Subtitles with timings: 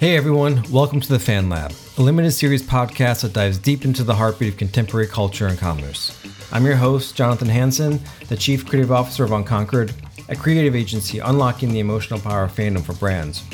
[0.00, 4.02] Hey everyone, welcome to the Fan Lab, a limited series podcast that dives deep into
[4.02, 6.18] the heartbeat of contemporary culture and commerce.
[6.50, 9.92] I'm your host, Jonathan Hanson, the Chief Creative Officer of Unconquered,
[10.30, 13.44] a creative agency unlocking the emotional power of fandom for brands.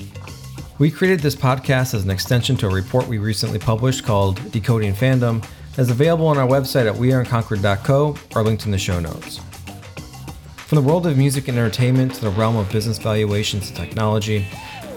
[0.79, 4.95] We created this podcast as an extension to a report we recently published called Decoding
[4.95, 5.45] Fandom
[5.75, 9.41] that's available on our website at weareunconquered.co or linked in the show notes.
[10.67, 14.47] From the world of music and entertainment to the realm of business valuations and technology,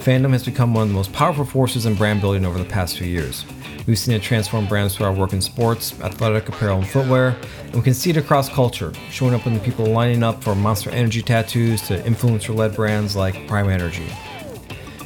[0.10, 2.98] fandom has become one of the most powerful forces in brand building over the past
[2.98, 3.45] few years.
[3.86, 7.76] We've seen it transform brands through our work in sports, athletic apparel, and footwear, and
[7.76, 10.90] we can see it across culture, showing up in the people lining up for Monster
[10.90, 14.08] Energy tattoos to influencer led brands like Prime Energy.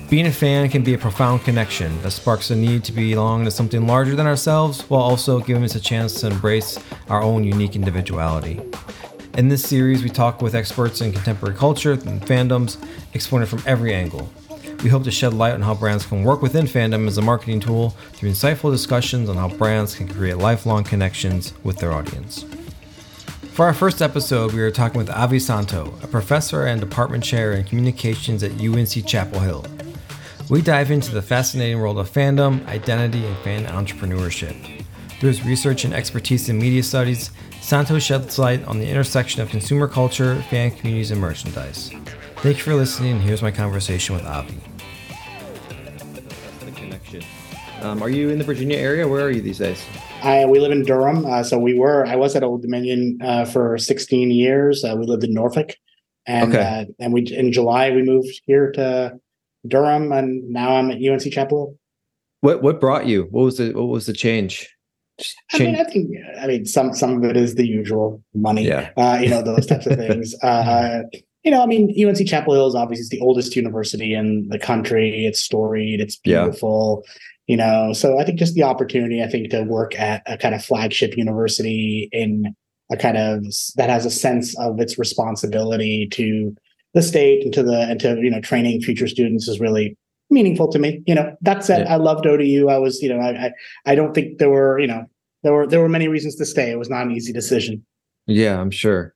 [0.10, 3.52] Being a fan can be a profound connection that sparks a need to belong to
[3.52, 7.76] something larger than ourselves while also giving us a chance to embrace our own unique
[7.76, 8.62] individuality.
[9.38, 12.82] In this series, we talk with experts in contemporary culture and fandoms,
[13.14, 14.32] exploring it from every angle.
[14.84, 17.62] We hope to shed light on how brands can work within fandom as a marketing
[17.62, 22.44] tool through insightful discussions on how brands can create lifelong connections with their audience.
[23.54, 27.54] For our first episode, we are talking with Avi Santo, a professor and department chair
[27.54, 29.66] in communications at UNC Chapel Hill.
[30.50, 34.84] We dive into the fascinating world of fandom, identity, and fan entrepreneurship.
[35.20, 39.48] Through his research and expertise in media studies, Santo sheds light on the intersection of
[39.48, 41.90] consumer culture, fan communities, and merchandise.
[42.38, 43.22] Thank you for listening.
[43.22, 44.73] Here's my conversation with Avi.
[47.84, 49.06] Um, are you in the Virginia area?
[49.06, 49.86] Where are you these days?
[50.22, 51.26] I, we live in Durham.
[51.26, 54.86] Uh, so we were, I was at Old Dominion uh, for 16 years.
[54.86, 55.76] Uh, we lived in Norfolk.
[56.26, 56.62] And, okay.
[56.62, 59.20] Uh, and we, in July, we moved here to
[59.68, 61.78] Durham and now I'm at UNC Chapel.
[62.40, 63.28] What, what brought you?
[63.32, 64.70] What was the, what was the change?
[65.54, 66.10] I mean, I think,
[66.42, 68.92] I mean, some, some of it is the usual money, yeah.
[68.96, 70.34] Uh, you know, those types of things.
[70.44, 71.04] Uh,
[71.44, 75.26] you know, I mean, UNC Chapel Hill is obviously the oldest university in the country.
[75.26, 77.04] It's storied, it's beautiful.
[77.48, 77.94] You know?
[77.94, 81.18] So i think just the opportunity i think to work at a kind of flagship
[81.18, 82.56] university in
[82.92, 83.46] a kind of
[83.76, 86.56] that has a sense of its responsibility to
[86.94, 89.98] the state and to the and to you know training future students is really
[90.30, 91.36] meaningful to me you know?
[91.42, 91.94] That said yeah.
[91.94, 93.52] i loved odu i was you know I, I
[93.86, 95.06] i don't think there were you know
[95.44, 96.72] there were there were many reasons to stay.
[96.72, 97.86] It was not an easy decision.
[98.26, 99.14] Yeah i'm sure.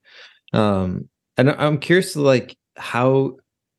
[0.53, 3.37] Um and i'm curious to like how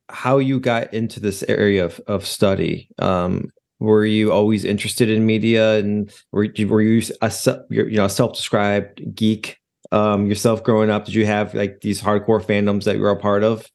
[0.09, 2.88] how you got into this area of, of study.
[2.98, 3.50] Um
[3.81, 7.33] were you always interested in media and were you, were you a
[7.71, 9.59] you know self-described geek
[9.93, 13.16] um, yourself growing up did you have like these hardcore fandoms that you were a
[13.16, 13.71] part of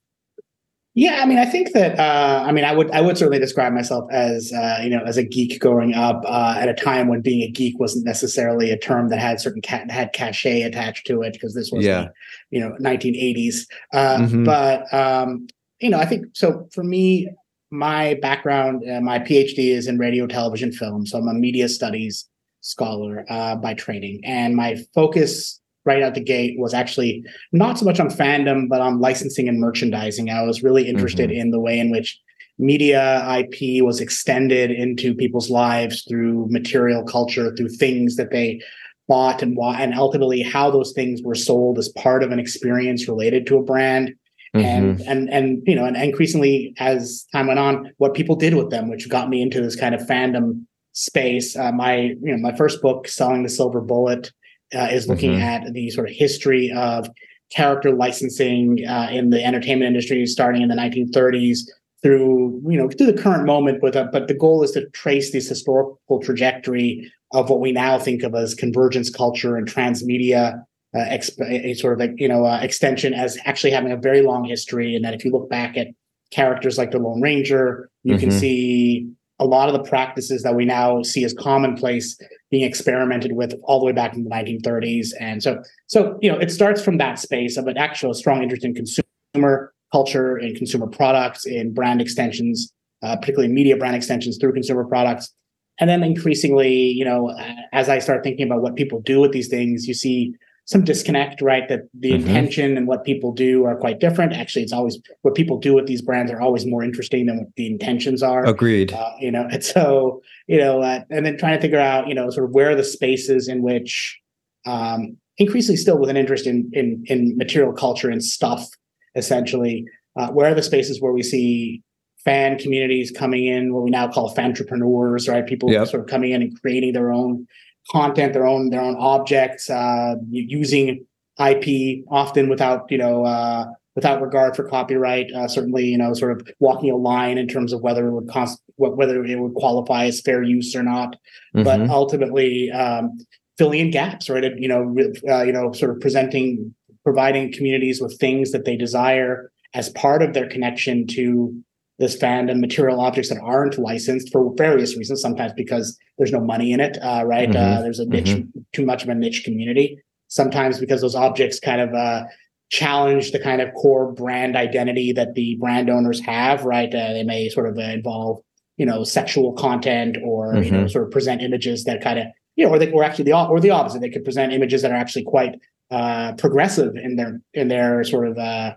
[0.94, 3.74] yeah i mean i think that uh, i mean i would i would certainly describe
[3.74, 7.22] myself as uh, you know as a geek growing up uh, at a time when
[7.22, 11.22] being a geek wasn't necessarily a term that had certain ca- had cachet attached to
[11.24, 12.04] it because this was yeah.
[12.04, 12.12] the,
[12.52, 14.44] you know 1980s uh, mm-hmm.
[14.44, 15.48] but um,
[15.80, 17.28] you know i think so for me
[17.74, 21.06] my background, uh, my PhD is in radio, television, film.
[21.08, 22.30] So I'm a media studies
[22.62, 24.22] scholar uh, by training.
[24.24, 28.80] And my focus right out the gate was actually not so much on fandom, but
[28.80, 30.30] on licensing and merchandising.
[30.30, 31.42] I was really interested mm-hmm.
[31.42, 32.18] in the way in which
[32.60, 38.62] media IP was extended into people's lives through material culture, through things that they
[39.08, 43.08] bought and why, and ultimately how those things were sold as part of an experience
[43.08, 44.14] related to a brand
[44.56, 44.68] Mm-hmm.
[44.68, 48.70] and and and you know and increasingly as time went on what people did with
[48.70, 52.56] them which got me into this kind of fandom space uh, my you know my
[52.56, 54.32] first book selling the silver bullet
[54.76, 55.42] uh, is looking mm-hmm.
[55.42, 57.10] at the sort of history of
[57.52, 61.62] character licensing uh, in the entertainment industry starting in the 1930s
[62.04, 65.32] through you know to the current moment with a, but the goal is to trace
[65.32, 70.64] this historical trajectory of what we now think of as convergence culture and transmedia
[70.96, 74.22] uh, exp- a sort of like you know uh, extension as actually having a very
[74.22, 75.88] long history, and that if you look back at
[76.32, 78.20] characters like the Lone Ranger, you mm-hmm.
[78.20, 79.10] can see
[79.40, 82.18] a lot of the practices that we now see as commonplace
[82.50, 85.08] being experimented with all the way back in the 1930s.
[85.20, 88.64] And so, so you know, it starts from that space of an actual strong interest
[88.64, 92.74] in consumer culture, and consumer products, in brand extensions,
[93.04, 95.32] uh, particularly media brand extensions through consumer products.
[95.80, 97.36] And then increasingly, you know,
[97.72, 100.34] as I start thinking about what people do with these things, you see
[100.66, 101.68] some disconnect, right?
[101.68, 102.28] That the mm-hmm.
[102.28, 104.34] intention and what people do are quite different.
[104.34, 107.48] Actually, it's always what people do with these brands are always more interesting than what
[107.58, 108.46] the intentions are.
[108.46, 108.94] Agreed.
[108.94, 112.16] Uh, you know, and so you know, uh, and then trying to figure out, you
[112.16, 114.20] know, sort of where are the spaces in which,
[114.66, 118.68] um, increasingly still with an interest in in in material culture and stuff,
[119.16, 119.86] essentially,
[120.18, 121.82] uh, where are the spaces where we see
[122.24, 125.46] fan communities coming in, what we now call fan entrepreneurs, right?
[125.46, 125.88] People yep.
[125.88, 127.46] sort of coming in and creating their own
[127.92, 131.06] content, their own their own objects, uh, using
[131.40, 133.66] IP often without you know uh,
[133.96, 135.32] without regard for copyright.
[135.34, 138.30] Uh, certainly, you know, sort of walking a line in terms of whether it would
[138.30, 141.16] cost, whether it would qualify as fair use or not.
[141.56, 141.64] Mm-hmm.
[141.64, 143.18] But ultimately, um,
[143.58, 144.44] filling in gaps, right?
[144.58, 144.96] You know,
[145.30, 150.22] uh, you know, sort of presenting, providing communities with things that they desire as part
[150.22, 151.64] of their connection to
[152.00, 156.72] this fandom material objects that aren't licensed for various reasons sometimes because there's no money
[156.72, 157.78] in it uh, right mm-hmm.
[157.78, 158.60] uh, there's a niche mm-hmm.
[158.72, 162.24] too much of a niche community sometimes because those objects kind of uh,
[162.70, 167.24] challenge the kind of core brand identity that the brand owners have right uh, they
[167.24, 168.42] may sort of involve
[168.78, 170.64] you know sexual content or mm-hmm.
[170.64, 170.88] you know mm-hmm.
[170.88, 172.26] sort of present images that kind of
[172.56, 174.92] you know or they or actually the or the opposite they could present images that
[174.92, 175.60] are actually quite
[175.92, 178.74] uh, progressive in their in their sort of uh,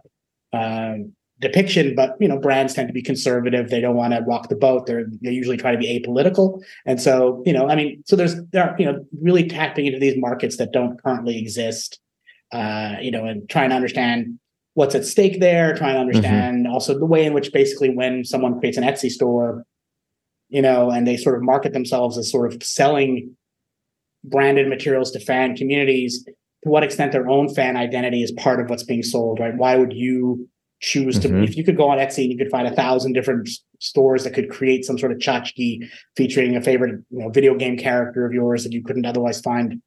[0.52, 3.70] um, depiction, but you know, brands tend to be conservative.
[3.70, 4.86] They don't want to rock the boat.
[4.86, 6.62] They're they usually try to be apolitical.
[6.86, 9.98] And so, you know, I mean, so there's there are, you know, really tapping into
[9.98, 12.00] these markets that don't currently exist.
[12.52, 14.38] Uh, you know, and trying to understand
[14.74, 16.16] what's at stake there, trying to mm-hmm.
[16.16, 16.72] understand mm-hmm.
[16.72, 19.64] also the way in which basically when someone creates an Etsy store,
[20.48, 23.36] you know, and they sort of market themselves as sort of selling
[24.22, 28.70] branded materials to fan communities, to what extent their own fan identity is part of
[28.70, 29.56] what's being sold, right?
[29.56, 30.48] Why would you
[30.81, 31.43] choose to mm-hmm.
[31.43, 33.49] if you could go on Etsy and you could find a thousand different
[33.81, 37.78] stores that could create some sort of tchotchke featuring a favorite you know video game
[37.78, 39.81] character of yours that you couldn't otherwise find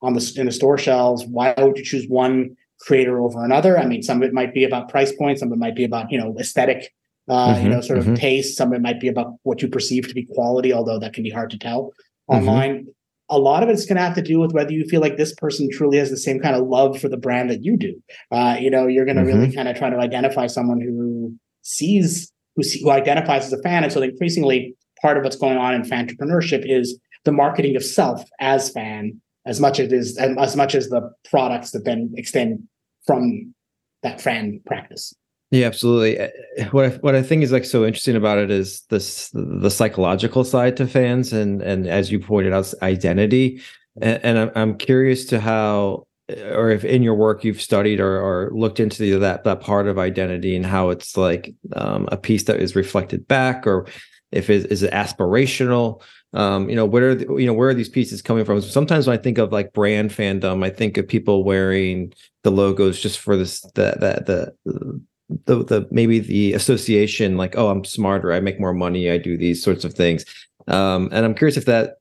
[0.00, 3.86] on the in the store shelves why would you choose one creator over another i
[3.86, 6.10] mean some of it might be about price points some of it might be about
[6.10, 6.92] you know aesthetic
[7.28, 7.64] uh, mm-hmm.
[7.64, 8.14] you know sort of mm-hmm.
[8.14, 11.12] taste some of it might be about what you perceive to be quality although that
[11.12, 11.92] can be hard to tell
[12.30, 12.48] mm-hmm.
[12.48, 12.86] online
[13.28, 15.34] a lot of it's going to have to do with whether you feel like this
[15.34, 17.94] person truly has the same kind of love for the brand that you do.
[18.30, 19.40] Uh, you know, you're going to mm-hmm.
[19.40, 23.62] really kind of try to identify someone who sees who, see, who identifies as a
[23.62, 27.76] fan, and so increasingly part of what's going on in fan entrepreneurship is the marketing
[27.76, 31.84] of self as fan, as much as it is as much as the products that
[31.84, 32.62] then extend
[33.06, 33.54] from
[34.02, 35.14] that fan practice.
[35.52, 36.18] Yeah, absolutely.
[36.18, 39.30] Eh, eh, what I, what I think is like so interesting about it is this
[39.34, 43.60] the psychological side to fans and and as you pointed out, identity.
[44.00, 48.00] And, and I'm I'm curious to how eh, or if in your work you've studied
[48.00, 52.08] or, or looked into the, that that part of identity and how it's like um,
[52.10, 53.86] a piece that is reflected back or
[54.32, 56.00] if it is it aspirational
[56.32, 59.06] um, you know where are the, you know where are these pieces coming from sometimes
[59.06, 62.10] when i think of like brand fandom i think of people wearing
[62.42, 65.02] the logos just for this the the the
[65.46, 69.36] the the maybe the association like oh i'm smarter i make more money i do
[69.36, 70.24] these sorts of things.
[70.68, 71.96] Um, and i'm curious if that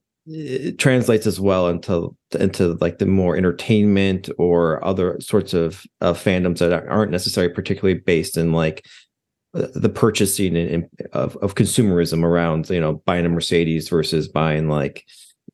[0.78, 6.60] translates as well into into like the more entertainment or other sorts of, of fandoms
[6.60, 8.86] that aren't necessarily particularly based in like
[9.54, 15.06] the purchasing in, of, of consumerism around you know buying a mercedes versus buying like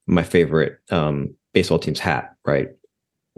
[0.06, 2.70] my favorite um baseball team's hat right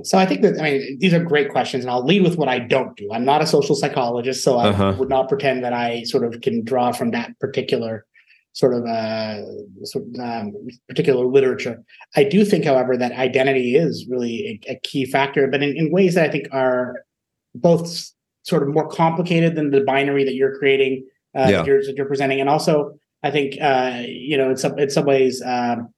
[0.03, 2.47] so I think that I mean these are great questions, and I'll lead with what
[2.47, 3.09] I don't do.
[3.11, 4.95] I'm not a social psychologist, so I uh-huh.
[4.97, 8.05] would not pretend that I sort of can draw from that particular
[8.53, 9.41] sort of uh,
[9.83, 10.53] sort of, um,
[10.87, 11.83] particular literature.
[12.15, 15.91] I do think, however, that identity is really a, a key factor, but in, in,
[15.91, 16.95] ways that I think are
[17.53, 18.11] both
[18.43, 21.05] sort of more complicated than the binary that you're creating,
[21.35, 21.51] uh, yeah.
[21.51, 24.89] that, you're, that, you're, presenting, and also I think uh, you know in some in
[24.89, 25.93] some ways um,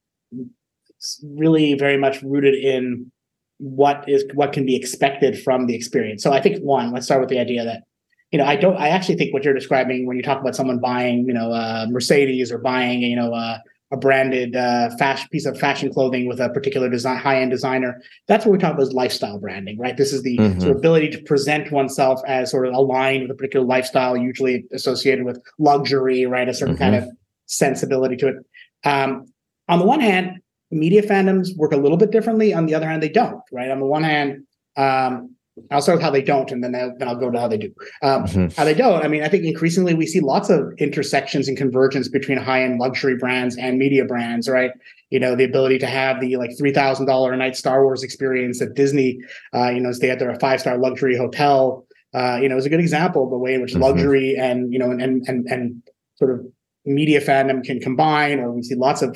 [1.24, 3.12] really very much rooted in
[3.62, 6.24] what is what can be expected from the experience.
[6.24, 7.84] So I think one, let's start with the idea that
[8.32, 10.80] you know I don't I actually think what you're describing when you talk about someone
[10.80, 15.46] buying you know a Mercedes or buying you know a, a branded uh, fashion piece
[15.46, 18.02] of fashion clothing with a particular design high end designer.
[18.28, 19.96] That's what we talk about as lifestyle branding, right?
[19.96, 20.60] This is the mm-hmm.
[20.60, 24.66] sort of ability to present oneself as sort of aligned with a particular lifestyle, usually
[24.72, 26.50] associated with luxury, right?
[26.50, 26.84] A certain mm-hmm.
[26.84, 27.10] kind of
[27.46, 28.36] sensibility to it.
[28.84, 29.28] Um,
[29.70, 30.42] on the one hand,
[30.72, 32.54] media fandoms work a little bit differently.
[32.54, 33.42] On the other hand, they don't.
[33.52, 33.70] Right.
[33.70, 34.46] On the one hand,
[34.78, 35.36] um,
[35.70, 37.58] I'll start with how they don't, and then I'll, then I'll go to how they
[37.58, 37.74] do.
[38.02, 38.48] Um, mm-hmm.
[38.56, 39.04] How they don't.
[39.04, 43.18] I mean, I think increasingly we see lots of intersections and convergence between high-end luxury
[43.18, 44.48] brands and media brands.
[44.48, 44.72] Right.
[45.10, 48.02] You know, the ability to have the like three thousand dollar a night Star Wars
[48.02, 49.20] experience at Disney.
[49.54, 51.86] Uh, you know, stay at their five-star luxury hotel.
[52.14, 53.84] Uh, you know, is a good example of the way in which mm-hmm.
[53.84, 55.84] luxury and you know and and and
[56.16, 56.46] sort of
[56.86, 59.16] media fandom can combine, or we see lots of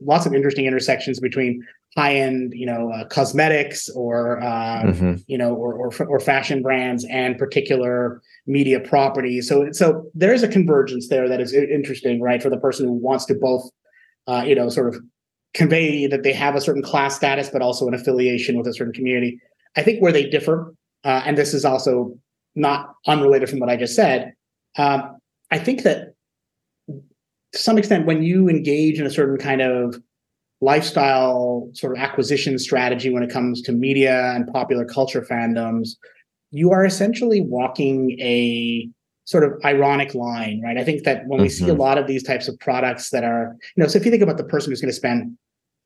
[0.00, 1.64] lots of interesting intersections between
[1.96, 5.14] high end, you know, uh, cosmetics or uh, mm-hmm.
[5.26, 9.48] you know, or, or, or fashion brands and particular media properties.
[9.48, 12.92] So so there is a convergence there that is interesting, right, for the person who
[12.92, 13.70] wants to both,
[14.26, 15.00] uh, you know, sort of
[15.54, 18.92] convey that they have a certain class status, but also an affiliation with a certain
[18.92, 19.40] community.
[19.76, 22.18] I think where they differ, uh, and this is also
[22.54, 24.32] not unrelated from what I just said.
[24.76, 25.18] Um,
[25.50, 26.15] I think that
[27.56, 29.96] to some extent, when you engage in a certain kind of
[30.60, 35.90] lifestyle sort of acquisition strategy when it comes to media and popular culture fandoms,
[36.50, 38.88] you are essentially walking a
[39.24, 40.78] sort of ironic line, right?
[40.78, 41.64] I think that when we mm-hmm.
[41.64, 41.80] see a mm-hmm.
[41.80, 44.36] lot of these types of products that are, you know, so if you think about
[44.36, 45.36] the person who's going to spend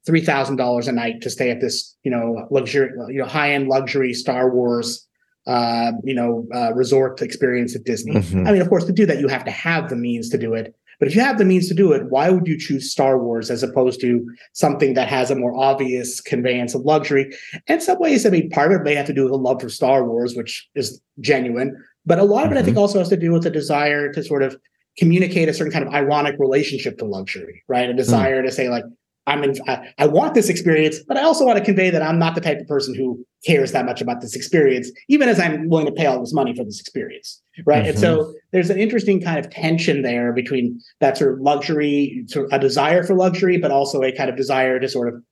[0.06, 3.52] three thousand dollars a night to stay at this, you know, luxury, you know, high
[3.52, 5.06] end luxury Star Wars,
[5.46, 8.14] uh, you know, uh, resort experience at Disney.
[8.14, 8.46] Mm-hmm.
[8.46, 10.54] I mean, of course, to do that, you have to have the means to do
[10.54, 10.74] it.
[11.00, 13.50] But if you have the means to do it, why would you choose Star Wars
[13.50, 17.32] as opposed to something that has a more obvious conveyance of luxury?
[17.66, 19.62] In some ways, I mean, part of it may have to do with a love
[19.62, 21.74] for Star Wars, which is genuine.
[22.04, 22.82] But a lot of it, I think, mm-hmm.
[22.82, 24.56] also has to do with a desire to sort of
[24.98, 27.88] communicate a certain kind of ironic relationship to luxury, right?
[27.88, 28.46] A desire mm.
[28.46, 28.84] to say, like,
[29.26, 32.18] I'm in, I, I, want this experience, but I also want to convey that I'm
[32.18, 35.68] not the type of person who cares that much about this experience, even as I'm
[35.68, 37.40] willing to pay all this money for this experience.
[37.66, 37.80] Right.
[37.80, 37.90] Mm-hmm.
[37.90, 38.32] And so mm-hmm.
[38.52, 42.58] there's an interesting kind of tension there between that sort of luxury, sort of a
[42.58, 45.22] desire for luxury, but also a kind of desire to sort of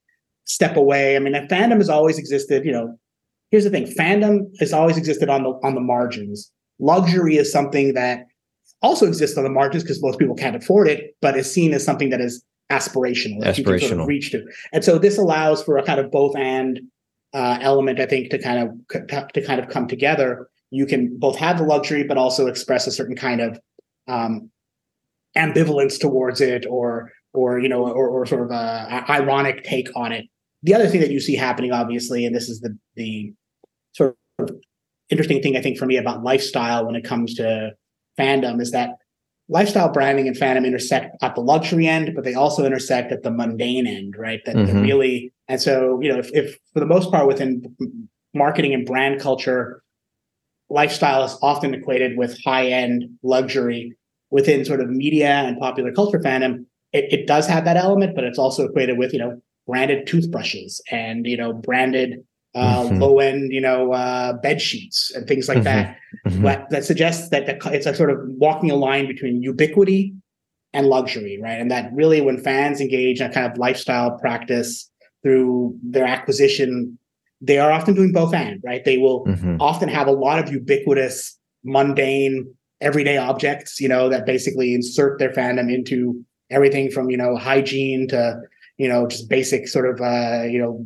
[0.44, 1.16] step away.
[1.16, 2.98] I mean, fandom has always existed, you know.
[3.50, 6.52] Here's the thing: fandom has always existed on the on the margins.
[6.78, 8.26] Luxury is something that
[8.82, 11.84] also exists on the margins because most people can't afford it, but is seen as
[11.84, 13.88] something that is aspirational, aspirational.
[13.88, 14.44] Sort of reach to.
[14.72, 16.80] And so this allows for a kind of both and
[17.34, 20.48] uh, element, I think, to kind of to kind of come together.
[20.70, 23.60] You can both have the luxury, but also express a certain kind of
[24.06, 24.50] um,
[25.36, 29.88] ambivalence towards it, or or you know, or, or sort of a, a ironic take
[29.96, 30.26] on it.
[30.62, 33.32] The other thing that you see happening, obviously, and this is the the
[33.92, 34.50] sort of
[35.10, 37.72] interesting thing I think for me about lifestyle when it comes to
[38.18, 38.90] fandom is that
[39.48, 43.30] lifestyle branding and fandom intersect at the luxury end, but they also intersect at the
[43.30, 44.40] mundane end, right?
[44.44, 44.82] That, mm-hmm.
[44.82, 47.76] really, and so, you know, if, if for the most part within
[48.34, 49.82] marketing and brand culture,
[50.68, 53.96] lifestyle is often equated with high end luxury
[54.30, 56.66] within sort of media and popular culture fandom.
[56.92, 60.82] It, it does have that element, but it's also equated with, you know, branded toothbrushes
[60.90, 62.24] and, you know, branded
[62.54, 62.98] uh, mm-hmm.
[62.98, 65.64] low end, you know, uh, bed sheets and things like mm-hmm.
[65.64, 65.96] that.
[66.26, 66.42] Mm-hmm.
[66.42, 70.14] But that suggests that it's a sort of walking a line between ubiquity
[70.72, 71.60] and luxury, right?
[71.60, 74.90] And that really, when fans engage in a kind of lifestyle practice
[75.22, 76.98] through their acquisition,
[77.40, 78.84] they are often doing both and, right?
[78.84, 79.56] They will mm-hmm.
[79.60, 85.30] often have a lot of ubiquitous, mundane, everyday objects, you know, that basically insert their
[85.30, 88.40] fandom into everything from, you know, hygiene to,
[88.76, 90.84] you know, just basic sort of, uh, you know,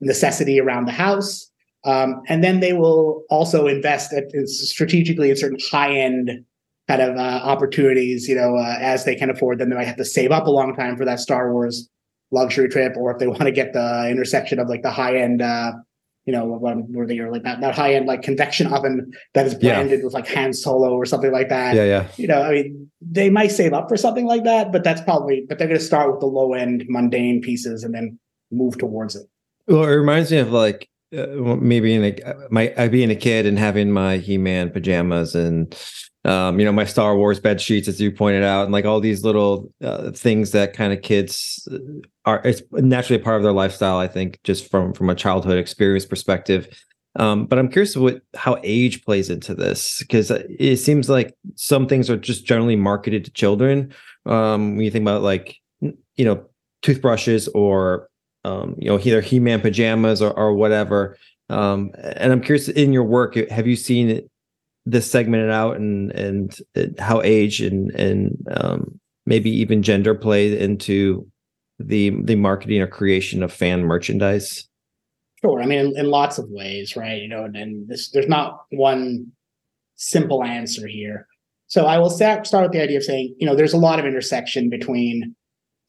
[0.00, 1.50] necessity around the house.
[1.84, 6.44] Um, and then they will also invest at, strategically in certain high end
[6.88, 9.70] kind of uh, opportunities, you know, uh, as they can afford them.
[9.70, 11.88] They might have to save up a long time for that Star Wars
[12.30, 15.42] luxury trip, or if they want to get the intersection of like the high end,
[15.42, 15.72] uh,
[16.24, 19.54] you know, where they are like that, that high end like convection oven that is
[19.54, 20.04] branded yeah.
[20.04, 21.74] with like Han Solo or something like that.
[21.74, 22.08] Yeah, yeah.
[22.16, 25.44] You know, I mean, they might save up for something like that, but that's probably,
[25.48, 28.18] but they're going to start with the low end mundane pieces and then
[28.50, 29.26] move towards it.
[29.68, 33.44] Well, it reminds me of like uh, maybe in a my I being a kid
[33.46, 35.76] and having my He Man pajamas and
[36.24, 38.98] um, you know my Star Wars bed sheets, as you pointed out, and like all
[38.98, 41.78] these little uh, things that kind of kids uh,
[42.24, 43.98] are it's naturally part of their lifestyle.
[43.98, 46.68] I think just from from a childhood experience perspective.
[47.16, 51.86] Um, but I'm curious what how age plays into this because it seems like some
[51.86, 53.92] things are just generally marketed to children.
[54.24, 56.46] Um, when you think about like you know
[56.80, 58.08] toothbrushes or
[58.48, 61.16] um, you know, either He-Man pajamas or, or whatever.
[61.50, 64.28] Um, and I'm curious in your work, have you seen
[64.86, 66.58] this segmented out and and
[66.98, 71.26] how age and and um, maybe even gender play into
[71.78, 74.66] the the marketing or creation of fan merchandise?
[75.40, 75.62] Sure.
[75.62, 77.22] I mean, in, in lots of ways, right?
[77.22, 79.30] You know, and, and this there's not one
[79.96, 81.26] simple answer here.
[81.66, 83.98] So I will start start with the idea of saying, you know, there's a lot
[83.98, 85.34] of intersection between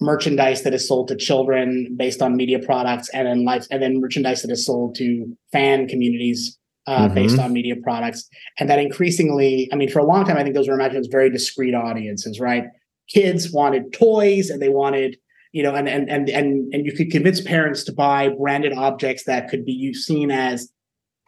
[0.01, 3.99] merchandise that is sold to children based on media products and then life and then
[3.99, 7.15] merchandise that is sold to fan communities uh, mm-hmm.
[7.15, 8.27] based on media products
[8.59, 11.07] and that increasingly i mean for a long time i think those were imagined as
[11.07, 12.63] very discrete audiences right
[13.09, 15.17] kids wanted toys and they wanted
[15.51, 19.25] you know and and and and, and you could convince parents to buy branded objects
[19.25, 20.71] that could be seen as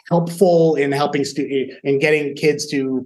[0.09, 3.05] helpful in helping stu- in getting kids to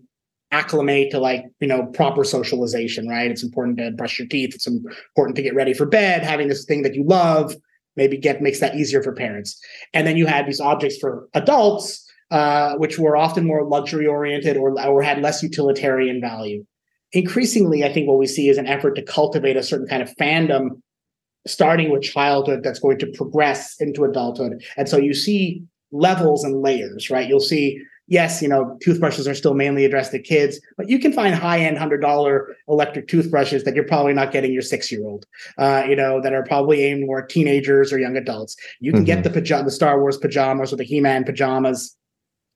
[0.51, 3.31] acclimate to like you know proper socialization right?
[3.31, 4.55] It's important to brush your teeth.
[4.55, 7.55] It's important to get ready for bed having this thing that you love
[7.97, 9.57] maybe get makes that easier for parents.
[9.93, 14.57] And then you had these objects for adults uh, which were often more luxury oriented
[14.57, 16.65] or, or had less utilitarian value.
[17.11, 20.13] Increasingly i think what we see is an effort to cultivate a certain kind of
[20.15, 20.81] fandom
[21.47, 24.63] starting with childhood that's going to progress into adulthood.
[24.77, 27.27] And so you see levels and layers right?
[27.27, 31.11] You'll see yes, you know, toothbrushes are still mainly addressed to kids, but you can
[31.11, 35.25] find high-end hundred-dollar electric toothbrushes that you're probably not getting your six-year-old,
[35.57, 38.55] uh, you know, that are probably aimed more teenagers or young adults.
[38.79, 39.05] You can mm-hmm.
[39.05, 41.95] get the pajama, the Star Wars pajamas or the He-Man pajamas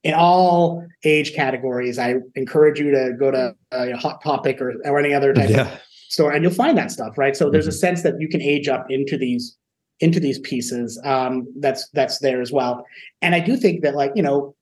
[0.03, 1.99] in all age categories.
[1.99, 5.73] I encourage you to go to a Hot Topic or, or any other type yeah.
[5.73, 7.35] of store, and you'll find that stuff, right?
[7.35, 7.69] So there's mm-hmm.
[7.69, 9.57] a sense that you can age up into these
[9.99, 11.01] into these pieces.
[11.03, 12.85] Um, that's that's there as well,
[13.21, 14.55] and I do think that, like you know,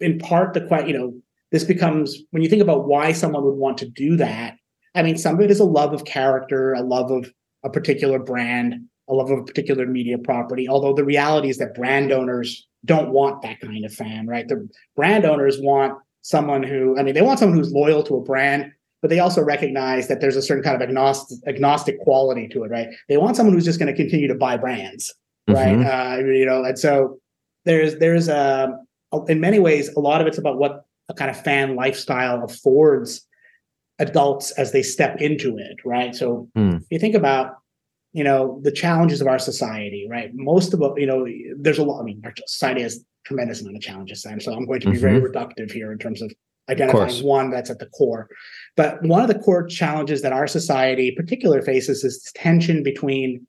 [0.00, 1.14] in part the question, you know
[1.50, 4.56] this becomes when you think about why someone would want to do that.
[4.94, 7.30] I mean, some of it is a love of character, a love of
[7.64, 8.74] a particular brand,
[9.08, 10.68] a love of a particular media property.
[10.68, 14.46] Although the reality is that brand owners don't want that kind of fan, right?
[14.46, 18.20] The brand owners want someone who, I mean, they want someone who's loyal to a
[18.20, 22.64] brand, but they also recognize that there's a certain kind of agnostic, agnostic quality to
[22.64, 22.88] it, right?
[23.08, 25.14] They want someone who's just going to continue to buy brands,
[25.48, 25.76] right?
[25.76, 26.22] Mm-hmm.
[26.22, 27.18] Uh, you know, and so
[27.64, 28.76] there's there's a
[29.28, 33.26] in many ways a lot of it's about what a kind of fan lifestyle affords
[33.98, 36.14] adults as they step into it, right?
[36.14, 36.76] So mm.
[36.76, 37.56] if you think about
[38.12, 41.26] you know the challenges of our society right most of you know
[41.58, 44.64] there's a lot i mean our society has tremendous amount of challenges and so i'm
[44.64, 45.02] going to be mm-hmm.
[45.02, 46.32] very reductive here in terms of
[46.70, 48.28] identifying of one that's at the core
[48.76, 53.46] but one of the core challenges that our society particular faces is this tension between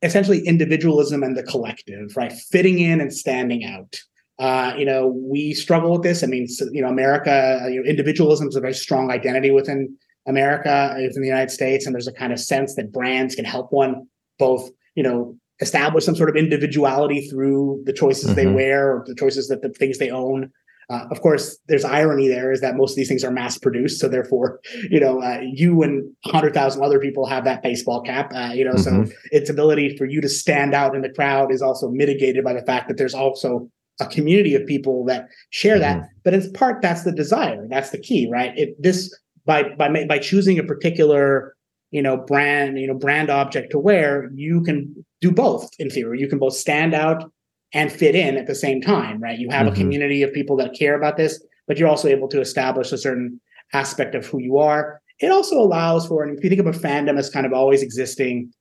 [0.00, 4.00] essentially individualism and the collective right fitting in and standing out
[4.38, 8.48] uh, you know we struggle with this i mean you know america you know, individualism
[8.48, 9.96] is a very strong identity within
[10.28, 13.72] America within the United States, and there's a kind of sense that brands can help
[13.72, 14.06] one
[14.38, 18.34] both, you know, establish some sort of individuality through the choices mm-hmm.
[18.34, 20.52] they wear or the choices that the things they own.
[20.90, 24.00] Uh, of course, there's irony there is that most of these things are mass produced,
[24.00, 28.30] so therefore, you know, uh, you and hundred thousand other people have that baseball cap.
[28.34, 29.06] Uh, you know, mm-hmm.
[29.06, 32.52] so its ability for you to stand out in the crowd is also mitigated by
[32.52, 33.68] the fact that there's also
[34.00, 35.98] a community of people that share that.
[35.98, 36.06] Mm-hmm.
[36.24, 37.66] But in part, that's the desire.
[37.68, 38.56] That's the key, right?
[38.56, 41.56] It this by by by choosing a particular
[41.90, 46.20] you know brand you know brand object to wear you can do both in theory
[46.20, 47.32] you can both stand out
[47.72, 49.74] and fit in at the same time right you have mm-hmm.
[49.74, 52.98] a community of people that care about this but you're also able to establish a
[52.98, 53.40] certain
[53.72, 56.78] aspect of who you are it also allows for and if you think of a
[56.78, 58.52] fandom as kind of always existing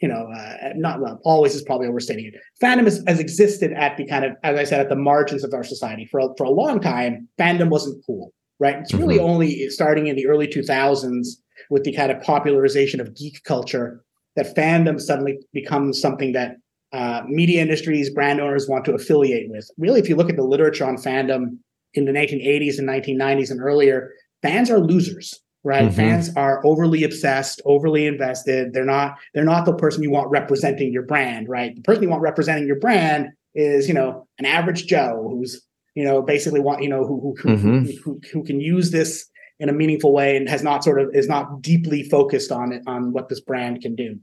[0.00, 3.96] you know uh, not well always is probably overstating it fandom has, has existed at
[3.96, 6.44] the kind of as i said at the margins of our society for a, for
[6.44, 8.76] a long time fandom wasn't cool right?
[8.76, 9.24] It's really mm-hmm.
[9.24, 11.28] only starting in the early 2000s
[11.70, 14.02] with the kind of popularization of geek culture
[14.34, 16.56] that fandom suddenly becomes something that
[16.92, 19.68] uh, media industries, brand owners want to affiliate with.
[19.76, 21.58] Really, if you look at the literature on fandom
[21.94, 25.88] in the 1980s and 1990s and earlier, fans are losers, right?
[25.88, 25.96] Mm-hmm.
[25.96, 28.72] Fans are overly obsessed, overly invested.
[28.72, 31.74] They're not they're not the person you want representing your brand, right?
[31.74, 35.62] The person you want representing your brand is, you know, an average Joe who's
[35.96, 37.84] you know, basically want, you know, who who who, mm-hmm.
[37.84, 39.26] who, who, who can use this
[39.58, 42.82] in a meaningful way and has not sort of is not deeply focused on it
[42.86, 44.20] on what this brand can do.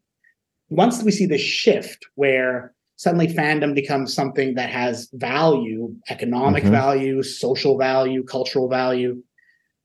[0.70, 6.72] Once we see this shift where suddenly fandom becomes something that has value, economic mm-hmm.
[6.72, 9.22] value, social value, cultural value,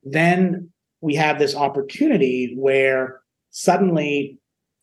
[0.05, 4.39] then we have this opportunity where suddenly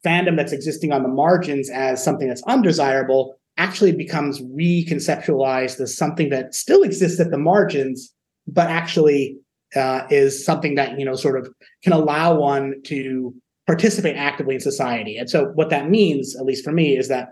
[0.05, 6.29] fandom that's existing on the margins as something that's undesirable actually becomes reconceptualized as something
[6.29, 8.13] that still exists at the margins,
[8.47, 9.37] but actually
[9.75, 11.51] uh, is something that you know sort of
[11.83, 13.33] can allow one to
[13.65, 15.17] participate actively in society.
[15.17, 17.29] And so, what that means, at least for me, is that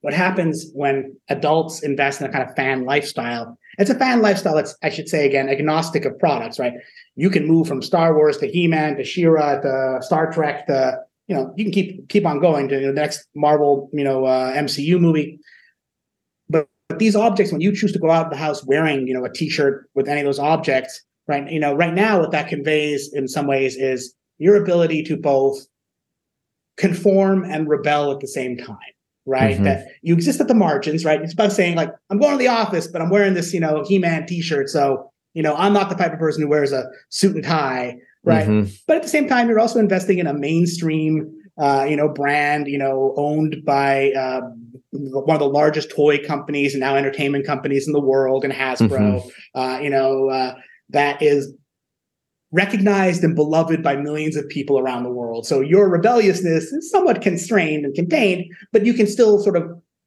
[0.00, 3.58] what happens when adults invest in a kind of fan lifestyle.
[3.78, 6.74] It's a fan lifestyle that's, I should say again, agnostic of products, right?
[7.16, 11.34] You can move from Star Wars to He-Man to She-Ra to Star Trek to you
[11.34, 15.00] know you can keep keep on going to the next Marvel you know uh, MCU
[15.00, 15.38] movie.
[16.48, 19.14] But, but these objects, when you choose to go out of the house wearing you
[19.14, 21.50] know a T-shirt with any of those objects, right?
[21.50, 25.66] You know, right now what that conveys in some ways is your ability to both
[26.76, 28.93] conform and rebel at the same time
[29.26, 29.54] right?
[29.54, 29.64] Mm-hmm.
[29.64, 31.20] That you exist at the margins, right?
[31.20, 33.84] It's about saying like, I'm going to the office, but I'm wearing this, you know,
[33.86, 37.34] He-Man T-shirt, so you know, I'm not the type of person who wears a suit
[37.34, 38.46] and tie, right?
[38.46, 38.70] Mm-hmm.
[38.86, 42.68] But at the same time, you're also investing in a mainstream, uh, you know, brand,
[42.68, 44.42] you know, owned by uh,
[44.92, 48.88] one of the largest toy companies and now entertainment companies in the world, and Hasbro,
[48.90, 49.58] mm-hmm.
[49.58, 50.54] uh, you know, uh,
[50.90, 51.52] that is
[52.54, 55.44] recognized and beloved by millions of people around the world.
[55.44, 59.64] So your rebelliousness is somewhat constrained and contained, but you can still sort of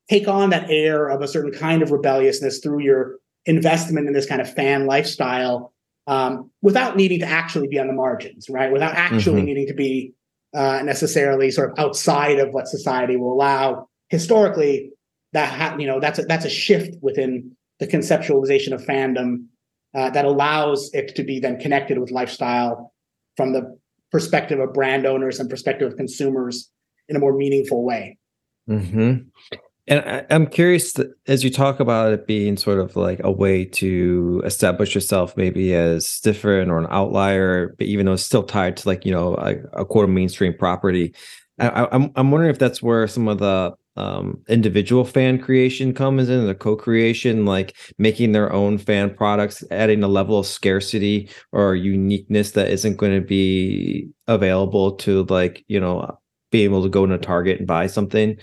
[0.09, 4.25] take on that air of a certain kind of rebelliousness through your investment in this
[4.25, 5.73] kind of fan lifestyle
[6.07, 8.71] um, without needing to actually be on the margins, right?
[8.71, 9.45] Without actually mm-hmm.
[9.47, 10.13] needing to be
[10.55, 13.89] uh, necessarily sort of outside of what society will allow.
[14.07, 14.89] Historically,
[15.33, 19.47] that ha- you know that's a, that's a shift within the conceptualization of fandom
[19.95, 22.93] uh, that allows it to be then connected with lifestyle
[23.35, 23.77] from the
[24.11, 26.69] perspective of brand owners and perspective of consumers
[27.09, 28.17] in a more meaningful way.
[28.69, 29.27] Mm-hmm.
[29.89, 33.31] And I, am curious that, as you talk about it being sort of like a
[33.31, 38.43] way to establish yourself maybe as different or an outlier, but even though it's still
[38.43, 41.15] tied to like, you know, a, a quote mainstream property.
[41.59, 46.29] I, I'm I'm wondering if that's where some of the um, individual fan creation comes
[46.29, 51.75] in, the co-creation, like making their own fan products, adding a level of scarcity or
[51.75, 56.17] uniqueness that isn't going to be available to like, you know,
[56.51, 58.37] be able to go in a Target and buy something.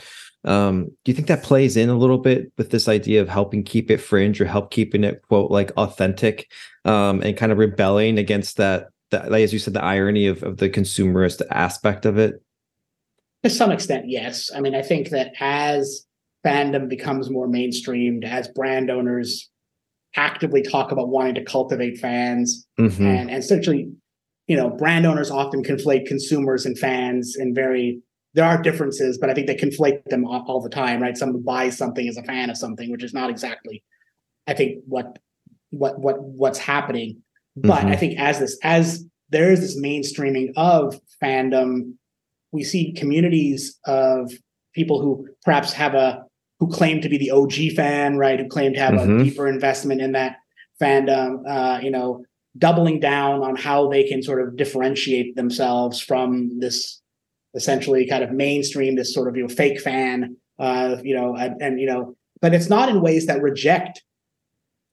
[0.44, 3.62] Um, do you think that plays in a little bit with this idea of helping
[3.62, 6.50] keep it fringe or help keeping it quote like authentic
[6.84, 10.42] um, and kind of rebelling against that, that like as you said, the irony of,
[10.42, 12.42] of the consumerist aspect of it?
[13.44, 14.50] To some extent, yes.
[14.54, 16.07] I mean, I think that as
[16.44, 19.50] fandom becomes more mainstreamed, as brand owners
[20.16, 23.04] actively talk about wanting to cultivate fans mm-hmm.
[23.04, 23.92] and, and essentially,
[24.46, 28.00] you know, brand owners often conflate consumers and fans and very
[28.35, 31.16] there are differences, but I think they conflate them all, all the time, right?
[31.16, 33.85] Someone buys something as a fan of something, which is not exactly,
[34.46, 35.18] I think, what
[35.70, 37.22] what what what's happening.
[37.57, 37.88] But mm-hmm.
[37.88, 41.94] I think as this as there is this mainstreaming of fandom
[42.54, 44.32] we see communities of
[44.74, 46.24] people who perhaps have a
[46.60, 48.38] who claim to be the OG fan, right?
[48.38, 49.20] Who claim to have mm-hmm.
[49.20, 50.36] a deeper investment in that
[50.80, 51.42] fandom.
[51.46, 52.24] Uh, you know,
[52.56, 57.02] doubling down on how they can sort of differentiate themselves from this
[57.54, 60.36] essentially kind of mainstream, this sort of you know fake fan.
[60.56, 64.04] Uh, you know, and, and you know, but it's not in ways that reject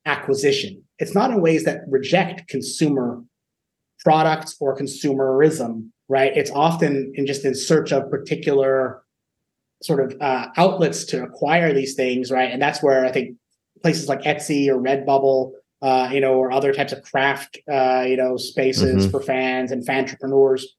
[0.08, 0.84] acquisition.
[0.98, 3.24] It's not in ways that reject consumer
[4.00, 6.36] products or consumerism right?
[6.36, 9.02] It's often in just in search of particular
[9.82, 12.52] sort of uh, outlets to acquire these things, right?
[12.52, 13.38] And that's where I think
[13.82, 18.18] places like Etsy or Redbubble, uh, you know, or other types of craft, uh, you
[18.18, 19.12] know, spaces mm-hmm.
[19.12, 20.76] for fans and fan entrepreneurs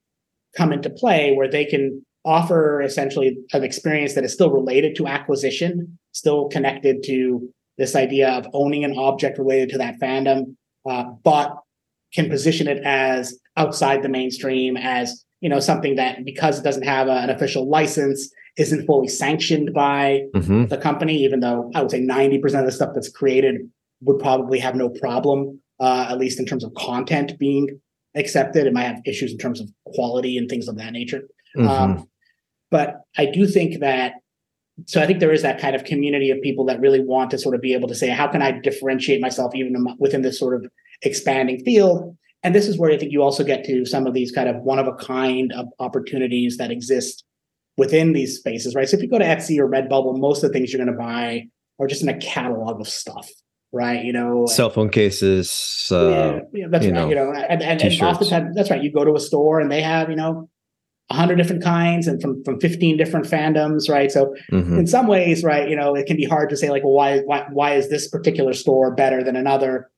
[0.55, 5.07] come into play, where they can offer essentially an experience that is still related to
[5.07, 11.05] acquisition, still connected to this idea of owning an object related to that fandom, uh,
[11.25, 11.57] but
[12.13, 16.85] can position it as outside the mainstream as you know something that because it doesn't
[16.85, 20.67] have a, an official license isn't fully sanctioned by mm-hmm.
[20.67, 23.57] the company even though i would say 90% of the stuff that's created
[24.01, 27.69] would probably have no problem uh, at least in terms of content being
[28.15, 31.23] accepted it might have issues in terms of quality and things of that nature
[31.57, 31.69] mm-hmm.
[31.69, 32.09] um,
[32.71, 34.15] but i do think that
[34.87, 37.39] so i think there is that kind of community of people that really want to
[37.39, 40.55] sort of be able to say how can i differentiate myself even within this sort
[40.55, 40.71] of
[41.03, 44.33] expanding field and this is where I think you also get to some of these
[44.33, 47.25] kind of one of a kind of opportunities that exist
[47.77, 48.89] within these spaces, right?
[48.89, 51.01] So if you go to Etsy or Redbubble, most of the things you're going to
[51.01, 51.47] buy
[51.79, 53.31] are just in a catalog of stuff,
[53.73, 54.05] right?
[54.05, 55.89] You know, cell phone cases.
[55.91, 56.95] Uh, yeah, yeah, that's right.
[56.95, 58.83] Know, you know, and, and, and oftentimes that's right.
[58.83, 60.49] You go to a store and they have, you know,
[61.11, 64.11] a hundred different kinds and from from 15 different fandoms, right?
[64.11, 64.79] So mm-hmm.
[64.79, 67.21] in some ways, right, you know, it can be hard to say like, well, why
[67.21, 69.91] why why is this particular store better than another?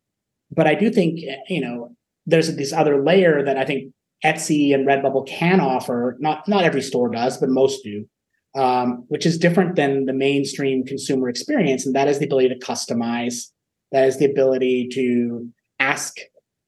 [0.51, 3.93] But I do think, you know, there's this other layer that I think
[4.25, 6.17] Etsy and Redbubble can offer.
[6.19, 8.09] Not not every store does, but most do,
[8.55, 12.59] um, which is different than the mainstream consumer experience, and that is the ability to
[12.59, 13.51] customize.
[13.93, 16.17] That is the ability to ask,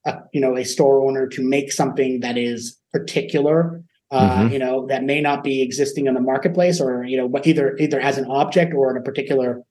[0.05, 3.83] a, you know, a store owner to make something that is particular.
[4.13, 4.53] Uh, mm-hmm.
[4.53, 8.01] You know, that may not be existing in the marketplace, or you know, either either
[8.01, 9.63] as an object or in a particular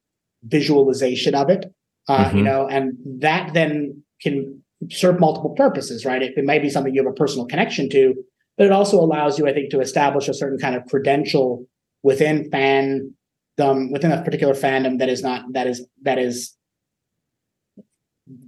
[0.43, 1.71] visualization of it.
[2.07, 2.37] Uh, mm-hmm.
[2.37, 6.21] You know, and that then can serve multiple purposes, right?
[6.21, 8.15] It, it might be something you have a personal connection to,
[8.57, 11.65] but it also allows you, I think, to establish a certain kind of credential
[12.03, 13.11] within fandom,
[13.59, 16.55] um, within a particular fandom that is not that is that is,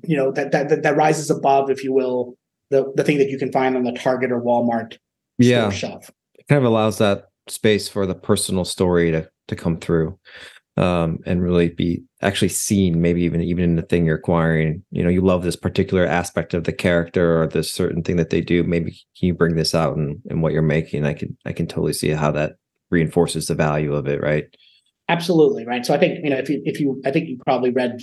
[0.03, 2.37] you know, that that that rises above, if you will,
[2.69, 4.97] the the thing that you can find on the Target or Walmart
[5.37, 5.69] yeah.
[5.69, 6.11] shelf.
[6.35, 10.19] It kind of allows that space for the personal story to to come through
[10.77, 14.83] um, and really be actually seen maybe even even in the thing you're acquiring.
[14.91, 18.29] You know you love this particular aspect of the character or this certain thing that
[18.29, 18.63] they do.
[18.63, 21.05] Maybe can you bring this out in, in what you're making?
[21.05, 22.53] I can i can totally see how that
[22.89, 24.45] reinforces the value of it right?
[25.09, 25.85] Absolutely right?
[25.85, 27.99] So i think you know if you if you i think you probably read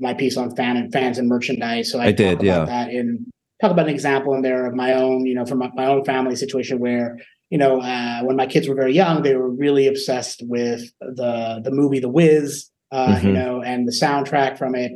[0.00, 2.64] my piece on fan and fans and merchandise so i, I did yeah.
[2.64, 3.24] that in
[3.60, 6.04] talk about an example in there of my own you know from my, my own
[6.04, 7.16] family situation where
[7.50, 11.60] you know, uh, when my kids were very young, they were really obsessed with the
[11.62, 13.26] the movie The Wiz, uh, mm-hmm.
[13.26, 14.92] you know, and the soundtrack from it.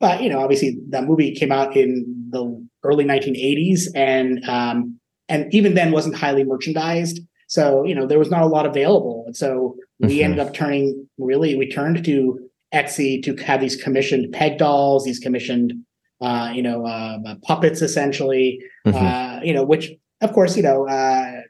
[0.00, 4.98] But you know, obviously, that movie came out in the early 1980s, and um,
[5.28, 7.20] and even then wasn't highly merchandised.
[7.48, 10.24] So you know, there was not a lot available, and so we mm-hmm.
[10.24, 12.38] ended up turning really we turned to
[12.74, 15.72] Etsy to have these commissioned peg dolls, these commissioned
[16.20, 18.96] uh, you know uh, puppets, essentially, mm-hmm.
[18.96, 21.40] Uh, you know, which of course you know uh,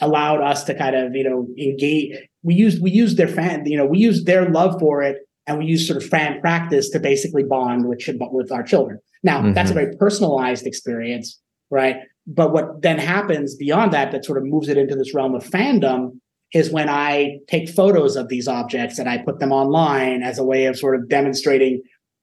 [0.00, 2.16] allowed us to kind of you know engage.
[2.42, 5.58] We used we used their fan, you know, we used their love for it, and
[5.58, 8.98] we used sort of fan practice to basically bond with with our children.
[9.22, 9.52] Now mm-hmm.
[9.54, 11.96] that's a very personalized experience, right?
[12.26, 15.44] But what then happens beyond that, that sort of moves it into this realm of
[15.44, 16.20] fandom,
[16.52, 20.44] is when I take photos of these objects and I put them online as a
[20.44, 21.82] way of sort of demonstrating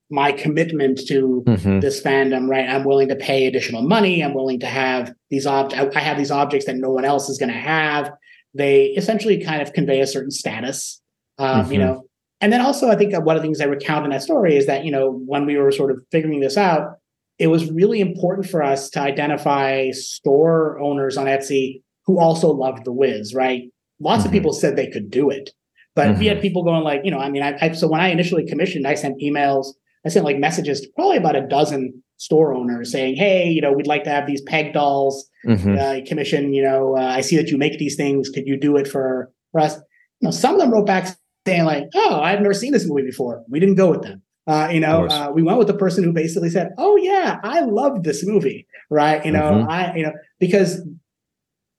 [0.10, 1.80] my commitment to mm-hmm.
[1.80, 2.70] this fandom, right?
[2.70, 4.24] I'm willing to pay additional money.
[4.24, 5.96] I'm willing to have these objects.
[5.96, 8.12] I have these objects that no one else is going to have.
[8.54, 11.02] They essentially kind of convey a certain status,
[11.40, 11.74] um, mm-hmm.
[11.74, 12.04] you know.
[12.42, 14.68] And then also, I think one of the things I recount in that story is
[14.68, 16.98] that you know when we were sort of figuring this out,
[17.40, 22.86] it was really important for us to identify store owners on Etsy who also loved
[22.86, 23.64] the Wiz, right?
[24.00, 24.28] Lots mm-hmm.
[24.28, 25.50] of people said they could do it,
[25.96, 26.42] but we had mm-hmm.
[26.42, 28.94] people going like, you know, I mean, I, I so when I initially commissioned, I
[28.94, 29.68] sent emails
[30.06, 33.72] I sent like messages to probably about a dozen store owners saying, "Hey, you know,
[33.72, 35.78] we'd like to have these peg dolls mm-hmm.
[35.78, 36.54] uh, commission.
[36.54, 38.30] You know, uh, I see that you make these things.
[38.30, 39.76] Could you do it for, for us?"
[40.22, 41.16] You know, some of them wrote back
[41.48, 44.22] saying like, "Oh, I've never seen this movie before." We didn't go with them.
[44.48, 47.62] Uh, you know, uh, we went with the person who basically said, "Oh yeah, I
[47.62, 49.26] love this movie." Right?
[49.26, 49.70] You know, mm-hmm.
[49.70, 50.88] I you know because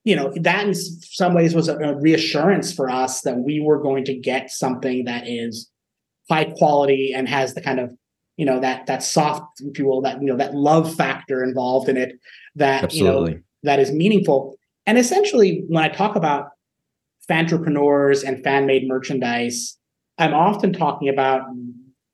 [0.03, 3.81] you know that in some ways was a, a reassurance for us that we were
[3.81, 5.71] going to get something that is
[6.29, 7.91] high quality and has the kind of
[8.37, 11.89] you know that that soft if you will that you know that love factor involved
[11.89, 12.19] in it
[12.55, 13.31] that Absolutely.
[13.33, 14.57] you know that is meaningful.
[14.87, 16.51] And essentially when i talk about
[17.27, 19.77] fan entrepreneurs and fan made merchandise
[20.19, 21.43] i'm often talking about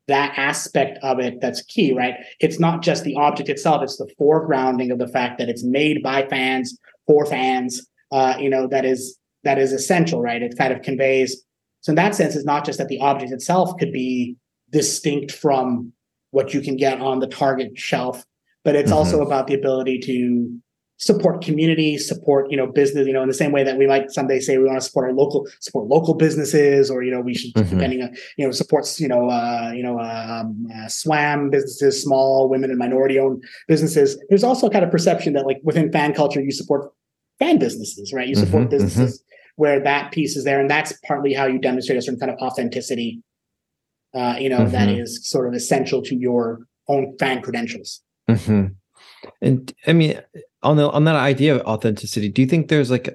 [0.09, 2.15] that aspect of it that's key right?
[2.41, 6.03] It's not just the object itself it's the foregrounding of the fact that it's made
[6.03, 10.43] by fans for fans uh, you know that is that is essential right?
[10.43, 11.43] It kind of conveys
[11.81, 14.37] so in that sense it's not just that the object itself could be
[14.71, 15.93] distinct from
[16.33, 18.25] what you can get on the Target shelf,
[18.65, 18.99] but it's mm-hmm.
[18.99, 20.61] also about the ability to
[21.03, 23.07] support community, support you know business.
[23.07, 25.09] You know, in the same way that we might someday say we want to support
[25.09, 27.77] our local support local businesses, or you know we should mm-hmm.
[27.77, 32.03] depending on you know supports you know uh, you know uh, um, uh, SWAM businesses,
[32.03, 34.19] small women and minority owned businesses.
[34.29, 36.91] There's also kind of perception that like within fan culture you support
[37.39, 38.29] fan businesses, right?
[38.29, 38.71] You support mm-hmm.
[38.71, 39.63] businesses mm-hmm.
[39.63, 42.39] where that piece is there, and that's partly how you demonstrate a certain kind of
[42.39, 43.23] authenticity
[44.15, 44.73] uh, you know, mm-hmm.
[44.73, 48.01] that is sort of essential to your own fan credentials.
[48.29, 48.67] Mm-hmm.
[49.41, 50.21] And I mean,
[50.63, 53.09] on the on that idea of authenticity, do you think there's like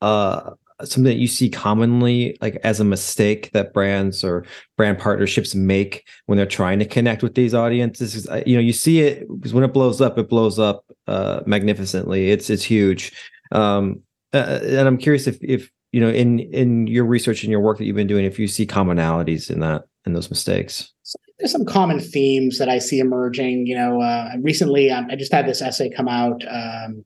[0.00, 0.50] uh
[0.84, 4.44] something that you see commonly like as a mistake that brands or
[4.76, 9.00] brand partnerships make when they're trying to connect with these audiences you know you see
[9.00, 13.12] it because when it blows up it blows up uh magnificently it's it's huge
[13.50, 14.00] um
[14.32, 17.78] uh, and i'm curious if if you know in in your research and your work
[17.78, 20.92] that you've been doing if you see commonalities in that in those mistakes?
[21.38, 23.66] There's some common themes that I see emerging.
[23.66, 27.04] You know, uh, recently um, I just had this essay come out um,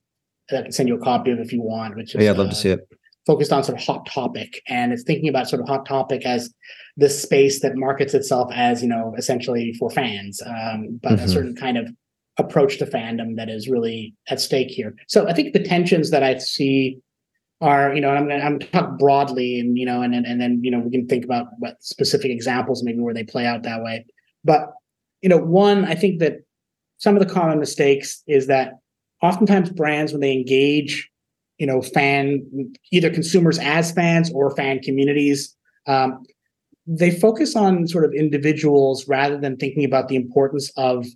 [0.49, 1.97] that I can send you a copy of if you want.
[1.97, 2.89] Which is, yeah, I'd love uh, to see it.
[3.27, 6.53] Focused on sort of hot topic, and it's thinking about sort of hot topic as
[6.97, 11.25] the space that markets itself as you know essentially for fans, um, but mm-hmm.
[11.25, 11.89] a certain kind of
[12.39, 14.95] approach to fandom that is really at stake here.
[15.07, 16.99] So I think the tensions that I see
[17.63, 20.81] are you know I'm I'm talk broadly and you know and and then you know
[20.81, 24.05] we can think about what specific examples maybe where they play out that way.
[24.45, 24.73] But
[25.23, 26.39] you know, one I think that
[26.99, 28.75] some of the common mistakes is that
[29.23, 31.09] oftentimes brands when they engage
[31.59, 32.43] you know fan
[32.91, 36.23] either consumers as fans or fan communities um,
[36.87, 41.07] they focus on sort of individuals rather than thinking about the importance of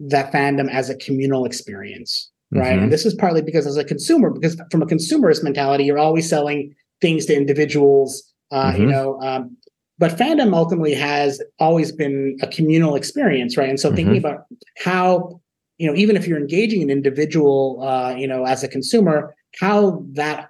[0.00, 2.74] that fandom as a communal experience right?
[2.74, 2.84] Mm-hmm.
[2.84, 6.28] And this is partly because as a consumer, because from a consumerist mentality, you're always
[6.28, 8.82] selling things to individuals, uh, mm-hmm.
[8.82, 9.20] you know.
[9.20, 9.56] Um,
[9.98, 13.68] but fandom ultimately has always been a communal experience, right?
[13.68, 13.96] And so mm-hmm.
[13.96, 14.44] thinking about
[14.78, 15.40] how,
[15.78, 20.04] you know, even if you're engaging an individual, uh, you know, as a consumer, how
[20.12, 20.48] that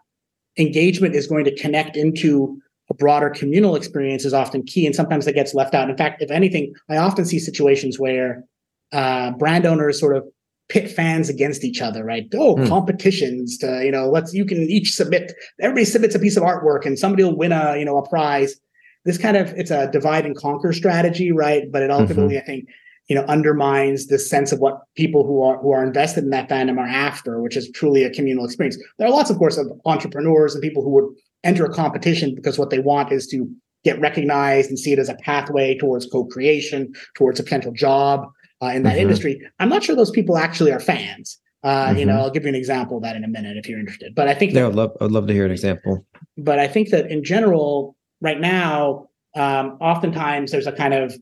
[0.59, 2.61] engagement is going to connect into
[2.91, 5.89] a broader communal experience is often key, and sometimes that gets left out.
[5.89, 8.45] In fact, if anything, I often see situations where
[8.93, 10.25] uh, brand owners sort of
[10.73, 12.27] pit fans against each other, right?
[12.35, 12.67] Oh, hmm.
[12.67, 16.87] competitions to, you know, let's you can each submit everybody submits a piece of artwork
[16.87, 18.59] and somebody will win a, you know, a prize.
[19.05, 21.71] This kind of it's a divide and conquer strategy, right?
[21.71, 22.43] But it ultimately, mm-hmm.
[22.43, 22.69] I think,
[23.09, 26.49] you know, undermines the sense of what people who are who are invested in that
[26.49, 28.79] fandom are after, which is truly a communal experience.
[28.99, 32.59] There are lots, of course, of entrepreneurs and people who would enter a competition because
[32.59, 33.47] what they want is to
[33.85, 38.27] get recognized and see it as a pathway towards co-creation, towards a potential job
[38.63, 39.03] uh, in that mm-hmm.
[39.03, 39.41] industry.
[39.59, 41.39] I'm not sure those people actually are fans.
[41.65, 41.99] Uh, mm-hmm.
[41.99, 42.23] You know, mm-hmm.
[42.23, 44.15] I'll give you an example of that in a minute if you're interested.
[44.15, 46.05] But I think yeah, I'd love I'd love to hear an example.
[46.39, 51.15] But I think that in general, right now, um, oftentimes there's a kind of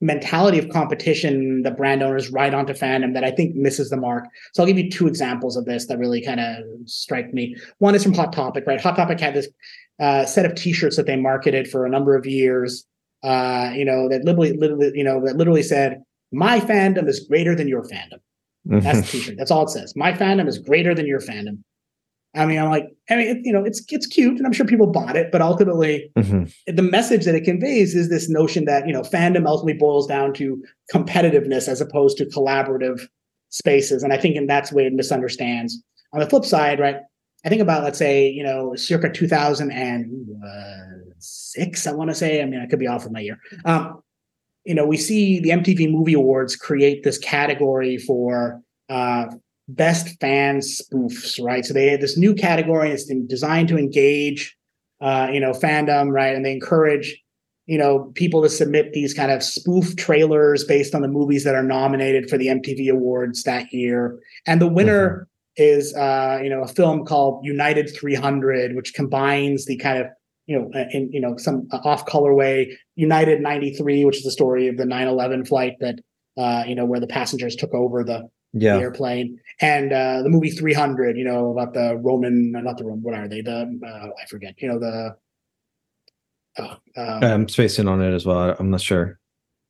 [0.00, 4.24] mentality of competition that brand owners ride onto fandom that I think misses the mark.
[4.52, 7.56] So I'll give you two examples of this that really kind of strike me.
[7.78, 8.80] One is from Hot Topic, right?
[8.80, 9.48] Hot Topic had this
[10.00, 12.84] uh, set of T-shirts that they marketed for a number of years.
[13.22, 17.54] Uh, you know that literally, literally, you know that literally said, "My fandom is greater
[17.54, 18.20] than your fandom."
[18.64, 19.36] That's the T-shirt.
[19.38, 19.96] That's all it says.
[19.96, 21.58] My fandom is greater than your fandom.
[22.34, 24.64] I mean, I'm like, I mean, it, you know, it's it's cute, and I'm sure
[24.64, 26.44] people bought it, but ultimately, mm-hmm.
[26.74, 30.32] the message that it conveys is this notion that you know, fandom ultimately boils down
[30.34, 33.08] to competitiveness as opposed to collaborative
[33.50, 35.82] spaces, and I think in that's way it misunderstands.
[36.14, 36.96] On the flip side, right?
[37.44, 42.40] I think about let's say you know, circa 2006, I want to say.
[42.40, 43.38] I mean, I could be off with my year.
[43.66, 44.02] Um,
[44.64, 49.26] you know, we see the MTV Movie Awards create this category for uh,
[49.68, 51.64] best fan spoofs, right?
[51.64, 52.90] So they had this new category.
[52.90, 54.56] It's designed to engage,
[55.00, 56.34] uh, you know, fandom, right?
[56.34, 57.20] And they encourage,
[57.66, 61.54] you know, people to submit these kind of spoof trailers based on the movies that
[61.54, 64.18] are nominated for the MTV Awards that year.
[64.46, 65.62] And the winner mm-hmm.
[65.78, 70.06] is, uh, you know, a film called United 300, which combines the kind of
[70.46, 74.76] you know, in you know some off colorway United 93, which is the story of
[74.76, 76.00] the 9/11 flight that
[76.36, 78.76] uh, you know where the passengers took over the yeah.
[78.76, 79.38] the airplane.
[79.60, 83.28] And uh, the movie 300 you know about the roman not the roman what are
[83.28, 83.40] they?
[83.40, 85.16] The uh, i forget you know the
[86.58, 89.18] uh, um, i'm spacing on it as well i'm not sure.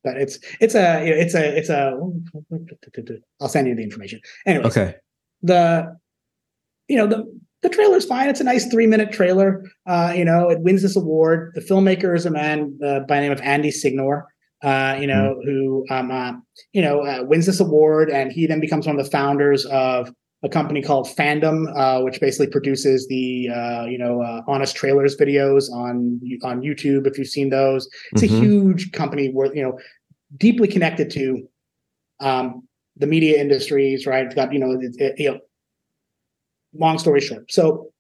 [0.04, 1.96] But it's it's a it's a it's a
[3.40, 4.20] i'll send you the information.
[4.46, 4.94] Anyway okay.
[5.42, 5.96] the
[6.88, 10.48] you know the the trailer's fine it's a nice three minute trailer uh you know
[10.48, 13.70] it wins this award the filmmaker is a man uh, by the name of andy
[13.70, 14.26] signore
[14.62, 15.50] uh, you know, mm-hmm.
[15.50, 16.32] who um, uh,
[16.72, 20.12] you know uh, wins this award, and he then becomes one of the founders of
[20.44, 25.16] a company called Fandom, uh, which basically produces the uh, you know uh, honest trailers
[25.16, 27.06] videos on on YouTube.
[27.06, 28.36] If you've seen those, it's mm-hmm.
[28.36, 29.78] a huge company where you know
[30.36, 31.48] deeply connected to
[32.20, 34.06] um, the media industries.
[34.06, 34.26] Right?
[34.26, 35.40] It's got you know, it, it, you know.
[36.74, 37.90] Long story short, so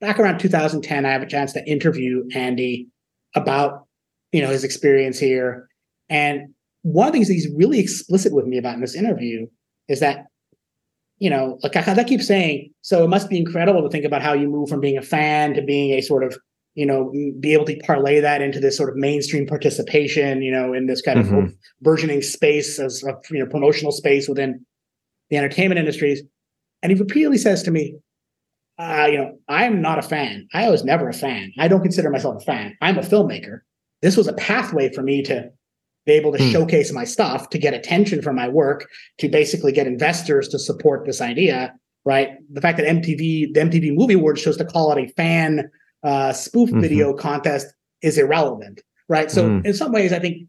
[0.00, 2.88] back around 2010, I have a chance to interview Andy
[3.34, 3.86] about
[4.32, 5.68] you know his experience here
[6.08, 6.54] and
[6.86, 9.46] one of the things that he's really explicit with me about in this interview
[9.88, 10.26] is that,
[11.18, 14.22] you know, like I, I keep saying, so it must be incredible to think about
[14.22, 16.38] how you move from being a fan to being a sort of,
[16.74, 20.72] you know, be able to parlay that into this sort of mainstream participation, you know,
[20.72, 21.36] in this kind mm-hmm.
[21.38, 24.64] of burgeoning space as a you know promotional space within
[25.30, 26.22] the entertainment industries.
[26.82, 27.96] And he repeatedly says to me,
[28.78, 30.48] uh, you know, I'm not a fan.
[30.52, 31.52] I was never a fan.
[31.58, 32.76] I don't consider myself a fan.
[32.80, 33.60] I'm a filmmaker.
[34.02, 35.50] This was a pathway for me to
[36.06, 36.50] be able to hmm.
[36.50, 41.04] showcase my stuff to get attention for my work to basically get investors to support
[41.04, 45.04] this idea right the fact that mtv the mtv movie awards chose to call it
[45.04, 45.68] a fan
[46.04, 46.80] uh, spoof mm-hmm.
[46.80, 47.66] video contest
[48.02, 49.66] is irrelevant right so mm.
[49.66, 50.46] in some ways i think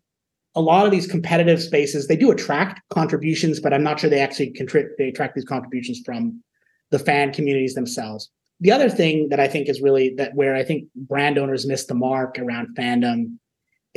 [0.55, 4.19] a lot of these competitive spaces they do attract contributions but i'm not sure they
[4.19, 6.41] actually contribute they attract these contributions from
[6.91, 10.63] the fan communities themselves the other thing that i think is really that where i
[10.63, 13.37] think brand owners miss the mark around fandom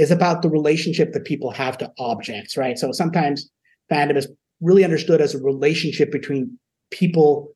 [0.00, 2.79] is about the relationship that people have to objects, right?
[2.79, 3.50] So sometimes
[3.92, 4.29] fandom is
[4.62, 6.59] really understood as a relationship between
[6.90, 7.53] people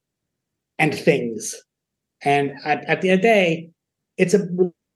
[0.79, 1.55] and things.
[2.23, 3.71] And at, at the end of the day,
[4.19, 4.47] it's a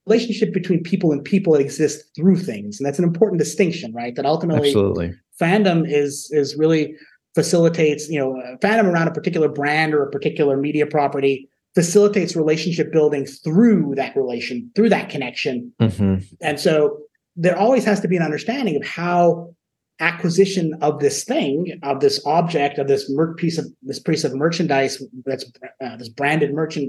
[0.06, 2.78] relationship between people and people that exists through things.
[2.78, 4.14] And that's an important distinction, right?
[4.14, 5.14] That ultimately Absolutely.
[5.40, 6.94] fandom is is really
[7.40, 12.90] facilitates, you know, fandom around a particular brand or a particular media property facilitates relationship
[12.90, 15.72] building through that relation, through that connection.
[15.80, 16.16] Mm-hmm.
[16.40, 16.98] And so
[17.36, 19.54] there always has to be an understanding of how
[20.00, 24.34] acquisition of this thing, of this object, of this mer- piece of this piece of
[24.34, 25.44] merchandise that's
[25.84, 26.88] uh, this branded merchant,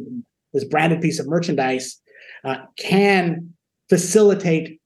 [0.54, 2.02] this branded piece of merchandise,
[2.44, 3.54] uh, can
[3.90, 4.80] facilitate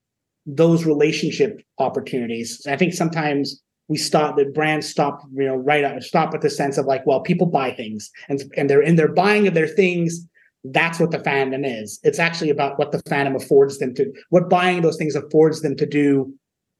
[0.45, 2.47] those relationship opportunities.
[2.67, 6.49] I think sometimes we stop the brands stop you know right up stop at the
[6.49, 9.67] sense of like well people buy things and and they're in their buying of their
[9.67, 10.27] things
[10.63, 11.99] that's what the fandom is.
[12.03, 15.75] It's actually about what the fandom affords them to, what buying those things affords them
[15.75, 16.33] to do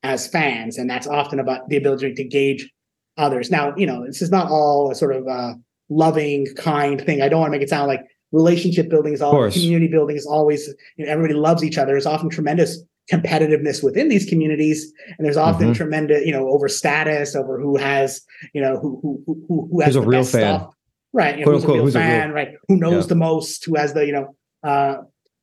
[0.04, 0.78] as fans.
[0.78, 2.70] And that's often about the ability to gauge
[3.18, 3.52] others.
[3.52, 5.56] Now, you know, this is not all a sort of uh,
[5.89, 7.22] loving, kind thing.
[7.22, 10.26] I don't want to make it sound like relationship building is always, community building is
[10.26, 11.92] always, you know, everybody loves each other.
[11.92, 15.74] There's often tremendous competitiveness within these communities and there's often mm-hmm.
[15.74, 18.21] tremendous you know over status over who has
[18.54, 20.73] you know who who who, who has Who's a real fan stuff
[21.13, 21.38] right?
[21.38, 22.50] You know, who's, a real who's fan, a real, right?
[22.67, 23.10] Who knows yeah.
[23.10, 23.63] the most?
[23.65, 24.98] Who has the, you know, uh,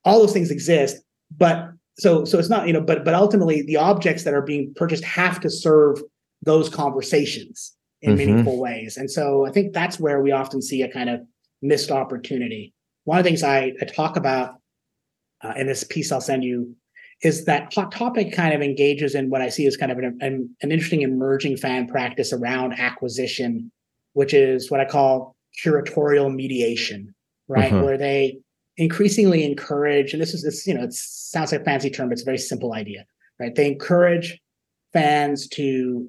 [0.05, 0.97] all those things exist.
[1.35, 4.73] But so, so it's not, you know, but but ultimately, the objects that are being
[4.75, 6.01] purchased have to serve
[6.43, 8.17] those conversations in mm-hmm.
[8.17, 8.97] meaningful ways.
[8.97, 11.21] And so, I think that's where we often see a kind of
[11.61, 12.73] missed opportunity.
[13.05, 14.55] One of the things I, I talk about
[15.43, 16.75] uh, in this piece I'll send you
[17.23, 20.17] is that Hot Topic kind of engages in what I see as kind of an,
[20.21, 23.71] an, an interesting emerging fan practice around acquisition,
[24.13, 27.13] which is what I call curatorial mediation,
[27.47, 27.71] right?
[27.71, 27.83] Uh-huh.
[27.83, 28.39] Where they
[28.77, 32.13] increasingly encourage, and this is this, you know, it sounds like a fancy term, but
[32.13, 33.05] it's a very simple idea,
[33.39, 33.53] right?
[33.53, 34.39] They encourage
[34.93, 36.07] fans to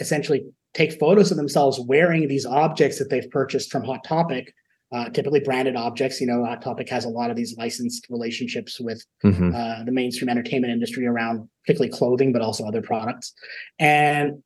[0.00, 4.52] essentially take photos of themselves wearing these objects that they've purchased from Hot Topic
[4.94, 6.20] uh, typically branded objects.
[6.20, 9.54] You know, Hot Topic has a lot of these licensed relationships with mm-hmm.
[9.54, 13.34] uh, the mainstream entertainment industry around particularly clothing, but also other products.
[13.78, 14.42] And,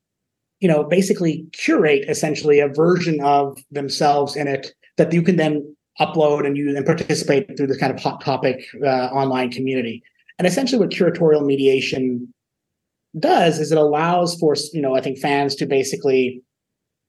[0.60, 5.76] you know, basically curate essentially a version of themselves in it that you can then
[6.00, 10.02] upload and use and participate through this kind of Hot Topic uh, online community.
[10.38, 12.32] And essentially what curatorial mediation
[13.18, 16.42] does is it allows for, you know, I think fans to basically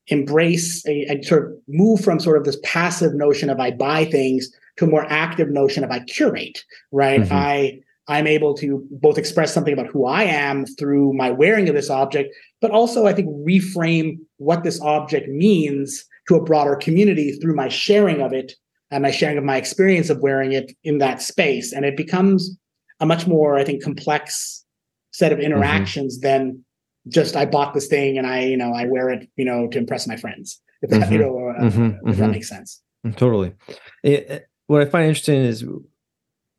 [0.10, 4.06] embrace a, a, sort of move from sort of this passive notion of I buy
[4.06, 7.22] things to a more active notion of I curate, right?
[7.22, 7.34] Mm-hmm.
[7.34, 11.76] I I'm able to both express something about who I am through my wearing of
[11.76, 17.34] this object, but also I think reframe what this object means to a broader community
[17.34, 18.54] through my sharing of it
[18.90, 21.72] and my sharing of my experience of wearing it in that space.
[21.72, 22.58] And it becomes
[23.00, 24.66] a much more, I think, complex
[25.12, 25.46] set of mm-hmm.
[25.46, 26.28] interactions mm-hmm.
[26.28, 26.66] than
[27.08, 29.78] just I bought this thing and I, you know, I wear it, you know, to
[29.78, 30.62] impress my friends.
[30.82, 31.14] If that, mm-hmm.
[31.14, 31.86] you know, uh, mm-hmm.
[32.10, 32.32] if that mm-hmm.
[32.32, 32.82] makes sense.
[33.06, 33.54] Mm, totally.
[34.04, 35.66] It, what I find interesting is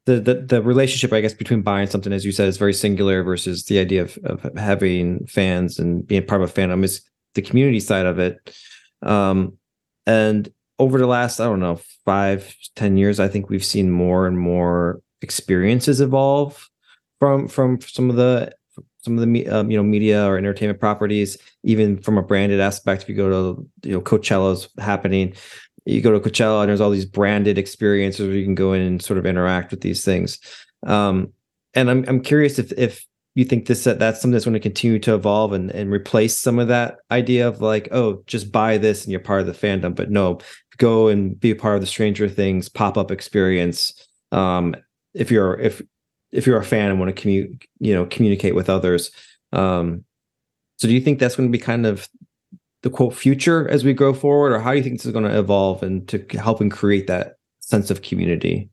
[0.07, 3.23] the, the the relationship, I guess, between buying something, as you said, is very singular
[3.23, 7.03] versus the idea of, of having fans and being part of a fandom is
[7.35, 8.55] the community side of it.
[9.03, 9.57] Um,
[10.07, 14.27] and over the last, I don't know, five, ten years, I think we've seen more
[14.27, 16.69] and more experiences evolve
[17.21, 18.53] from from some of the
[19.03, 23.03] some of the um, you know media or entertainment properties, even from a branded aspect.
[23.03, 25.35] If you go to you know Coachella's happening,
[25.85, 28.83] you go to Coachella and there's all these branded experiences where you can go in
[28.83, 30.39] and sort of interact with these things.
[30.87, 31.33] Um,
[31.75, 34.61] and I'm I'm curious if if you think this that that's something that's going to
[34.61, 38.77] continue to evolve and and replace some of that idea of like oh just buy
[38.77, 40.39] this and you're part of the fandom, but no,
[40.77, 43.95] go and be a part of the Stranger Things pop up experience.
[44.33, 44.75] Um,
[45.15, 45.83] if you're if
[46.33, 49.11] if you're a fan and want to commu- you know communicate with others
[49.53, 50.05] um,
[50.77, 52.09] so do you think that's going to be kind of
[52.83, 55.25] the quote future as we go forward or how do you think this is going
[55.25, 58.71] to evolve and to help and create that sense of community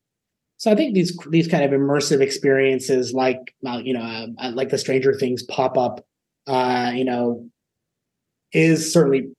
[0.58, 4.70] so I think these these kind of immersive experiences, like uh, you know, uh, like
[4.70, 6.04] the Stranger Things pop up,
[6.48, 7.48] uh, you know,
[8.52, 9.30] is certainly,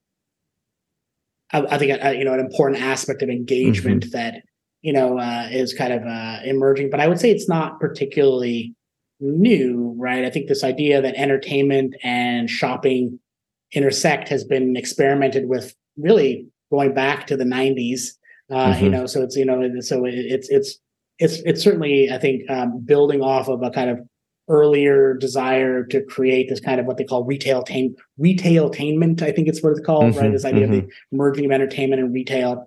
[1.53, 4.11] I, I think, uh, you know, an important aspect of engagement mm-hmm.
[4.13, 4.43] that
[4.83, 6.91] you know, uh, is kind of uh, emerging.
[6.91, 8.75] But I would say it's not particularly
[9.21, 10.25] new, right?
[10.25, 13.19] I think this idea that entertainment and shopping
[13.73, 18.11] intersect has been experimented with really going back to the 90s.
[18.51, 18.85] Uh, mm-hmm.
[18.85, 20.79] You know, so it's you know, so it's it's
[21.19, 24.01] it's it's certainly I think um, building off of a kind of
[24.49, 29.21] earlier desire to create this kind of what they call retail tain- retailtainment.
[29.23, 30.33] I think it's what it's called, mm-hmm, right?
[30.33, 30.73] This idea mm-hmm.
[30.73, 31.17] of the mm-hmm.
[31.17, 32.67] merging of entertainment and retail.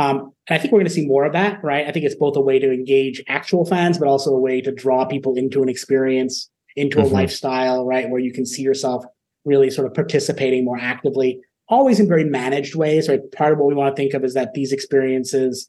[0.00, 1.86] Um, and I think we're going to see more of that, right?
[1.86, 4.72] I think it's both a way to engage actual fans, but also a way to
[4.72, 7.06] draw people into an experience, into mm-hmm.
[7.06, 8.08] a lifestyle, right?
[8.08, 9.04] Where you can see yourself
[9.44, 13.20] really sort of participating more actively, always in very managed ways, right?
[13.32, 15.68] Part of what we want to think of is that these experiences,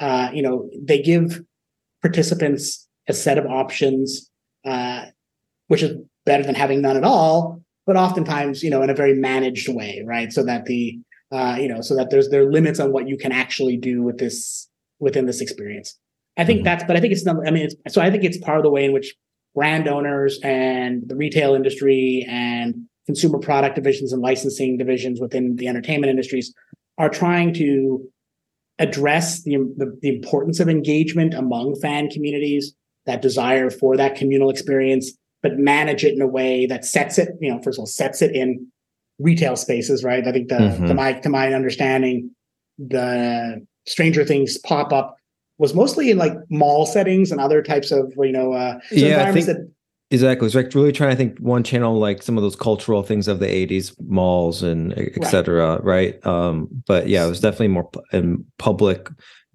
[0.00, 1.40] uh, you know, they give
[2.02, 4.28] participants a set of options,
[4.64, 5.04] uh,
[5.68, 9.14] which is better than having none at all, but oftentimes, you know, in a very
[9.14, 10.32] managed way, right?
[10.32, 10.98] So that the
[11.30, 14.02] uh, you know, so that there's there are limits on what you can actually do
[14.02, 14.68] with this
[14.98, 15.96] within this experience.
[16.36, 16.64] I think mm-hmm.
[16.64, 17.36] that's, but I think it's not.
[17.46, 19.14] I mean, it's, so I think it's part of the way in which
[19.54, 22.74] brand owners and the retail industry and
[23.06, 26.54] consumer product divisions and licensing divisions within the entertainment industries
[26.98, 28.06] are trying to
[28.78, 32.74] address the, the, the importance of engagement among fan communities,
[33.06, 35.12] that desire for that communal experience,
[35.42, 38.22] but manage it in a way that sets it, you know, first of all, sets
[38.22, 38.66] it in
[39.18, 40.26] retail spaces, right?
[40.26, 40.86] I think the mm-hmm.
[40.86, 42.30] to my to my understanding,
[42.78, 45.16] the Stranger Things pop up
[45.58, 49.28] was mostly in like mall settings and other types of you know uh, so yeah,
[49.28, 49.70] I think, that,
[50.10, 50.46] exactly.
[50.46, 53.40] It's like really trying to think one channel like some of those cultural things of
[53.40, 55.80] the '80s, malls and etc.
[55.82, 55.84] Right.
[55.84, 56.26] right?
[56.26, 59.08] Um, but yeah, it was definitely more in public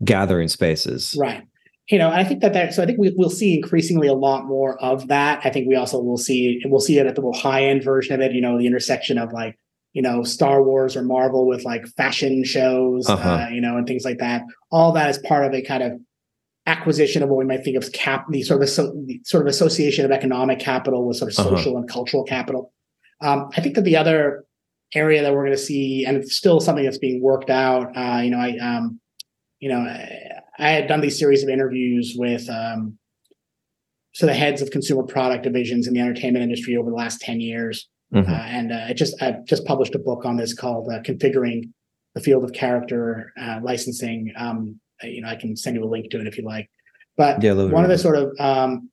[0.04, 1.16] gathering spaces.
[1.18, 1.44] Right
[1.90, 4.46] you know, I think that that so I think we, will see increasingly a lot
[4.46, 5.42] more of that.
[5.44, 8.22] I think we also will see we'll see it at the high end version of
[8.22, 8.32] it.
[8.32, 9.60] You know, the intersection of like
[9.92, 13.30] you know Star Wars or Marvel with like fashion shows, uh-huh.
[13.30, 14.44] uh, you know, and things like that.
[14.72, 16.00] All that is part of a kind of
[16.66, 19.46] acquisition of what we might think of as cap the sort of so, the sort
[19.46, 21.58] of association of economic capital with sort of uh-huh.
[21.58, 22.72] social and cultural capital.
[23.20, 24.46] Um, I think that the other
[24.96, 27.92] area that we're going to see, and it's still something that's being worked out.
[27.98, 29.02] Uh, you know, I um,
[29.60, 29.86] you know
[30.60, 32.98] I had done these series of interviews with um,
[34.14, 37.42] so the heads of consumer product divisions in the entertainment industry over the last 10
[37.42, 37.88] years.
[38.14, 38.32] Mm-hmm.
[38.32, 41.72] Uh, and uh, I just I just published a book on this called uh, "Configuring
[42.14, 46.12] the Field of Character uh, Licensing." Um, you know, I can send you a link
[46.12, 46.70] to it if you like.
[47.18, 48.92] But yeah, one of the sort of um,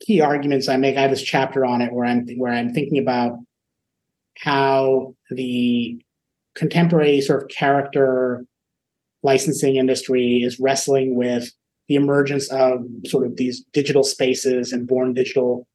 [0.00, 2.98] key arguments I make, I have this chapter on it where I'm where I'm thinking
[2.98, 3.38] about
[4.36, 5.98] how the
[6.54, 8.44] contemporary sort of character
[9.24, 11.50] licensing industry is wrestling with
[11.88, 15.66] the emergence of sort of these digital spaces and born digital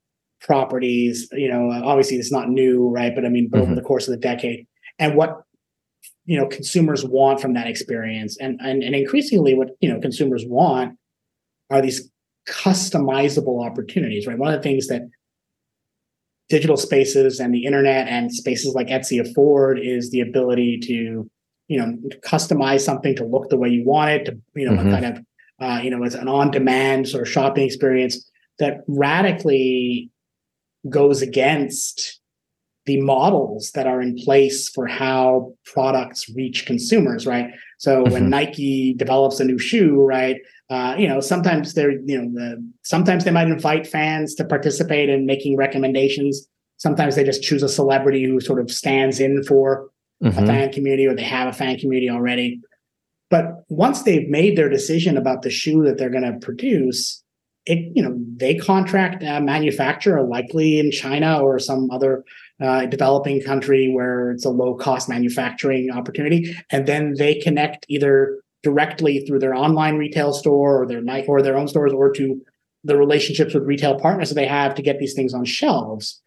[0.42, 1.28] properties.
[1.32, 3.14] You know, obviously it's not new, right?
[3.14, 3.62] But I mean, mm-hmm.
[3.62, 4.66] over the course of the decade,
[4.98, 5.42] and what
[6.26, 10.46] you know consumers want from that experience, and and and increasingly, what you know consumers
[10.48, 10.98] want
[11.70, 12.10] are these
[12.48, 14.38] customizable opportunities, right?
[14.38, 15.04] One of the things that
[16.50, 21.30] digital spaces and the internet and spaces like Etsy afford is the ability to,
[21.70, 24.92] you know, customize something to look the way you want it, to, you know, mm-hmm.
[24.92, 25.26] kind of,
[25.62, 30.10] uh, you know, it's an on-demand sort of shopping experience that radically
[30.90, 32.20] goes against
[32.86, 37.52] the models that are in place for how products reach consumers, right?
[37.78, 38.14] So mm-hmm.
[38.14, 40.38] when Nike develops a new shoe, right,
[40.72, 45.08] uh, you know, sometimes they're, you know, the, sometimes they might invite fans to participate
[45.08, 46.48] in making recommendations.
[46.78, 49.90] Sometimes they just choose a celebrity who sort of stands in for
[50.24, 50.44] mm-hmm.
[50.44, 52.62] a fan community or they have a fan community already.
[53.30, 57.24] But once they've made their decision about the shoe that they're going to produce,
[57.66, 62.24] it, you know, they contract a manufacturer likely in China or some other
[62.60, 66.56] uh, developing country where it's a low cost manufacturing opportunity.
[66.72, 71.42] And then they connect either directly through their online retail store or their night or
[71.42, 72.42] their own stores or to
[72.84, 76.22] the relationships with retail partners that they have to get these things on shelves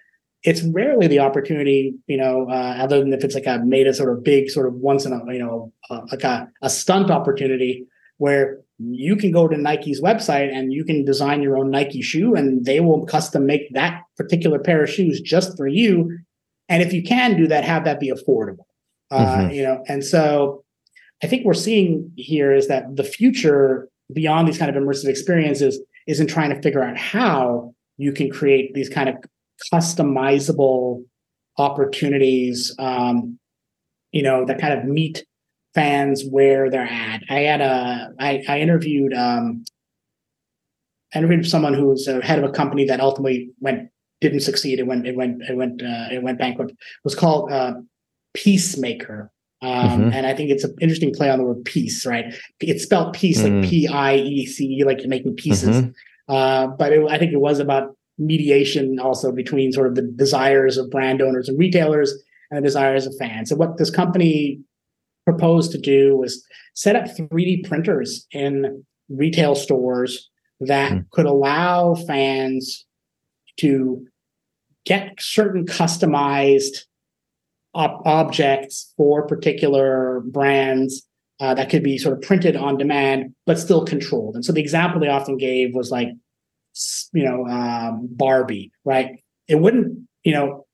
[0.44, 3.94] it's rarely the opportunity you know uh, other than if it's like a made a
[3.94, 7.10] sort of big sort of once in a you know uh, like a, a stunt
[7.10, 7.86] opportunity
[8.18, 12.34] where you can go to nike's website and you can design your own nike shoe
[12.34, 16.18] and they will custom make that particular pair of shoes just for you
[16.68, 18.66] and if you can do that have that be affordable
[19.10, 19.50] uh, mm-hmm.
[19.50, 20.64] you know and so
[21.22, 25.80] I think we're seeing here is that the future beyond these kind of immersive experiences
[26.06, 29.16] is in trying to figure out how you can create these kind of
[29.72, 31.04] customizable
[31.58, 33.38] opportunities, um,
[34.10, 35.24] you know, that kind of meet
[35.74, 37.22] fans where they're at.
[37.28, 39.64] I had a, I, I interviewed, um,
[41.14, 43.90] I interviewed someone who was a head of a company that ultimately went,
[44.20, 44.78] didn't succeed.
[44.78, 46.72] It went, it went, it went, uh, it went bankrupt.
[46.72, 47.74] It was called uh,
[48.36, 49.28] Piecemaker.
[49.62, 50.12] Um, mm-hmm.
[50.12, 52.34] And I think it's an interesting play on the word peace, right?
[52.60, 53.60] It's spelled peace, mm-hmm.
[53.60, 53.70] like mm.
[53.70, 55.76] P I E C E, like you're making pieces.
[55.76, 55.90] Mm-hmm.
[56.28, 60.76] Uh, but it, I think it was about mediation also between sort of the desires
[60.76, 62.12] of brand owners and retailers
[62.50, 63.48] and the desires of fans.
[63.48, 64.60] So what this company
[65.24, 66.44] proposed to do was
[66.74, 71.10] set up 3D printers in retail stores that mm.
[71.10, 72.86] could allow fans
[73.58, 74.06] to
[74.84, 76.84] get certain customized
[77.74, 81.06] op- objects for particular brands
[81.40, 84.34] uh, that could be sort of printed on demand, but still controlled.
[84.34, 86.08] And so the example they often gave was like,
[87.12, 89.22] you know, um, Barbie, right?
[89.48, 90.66] It wouldn't, you know,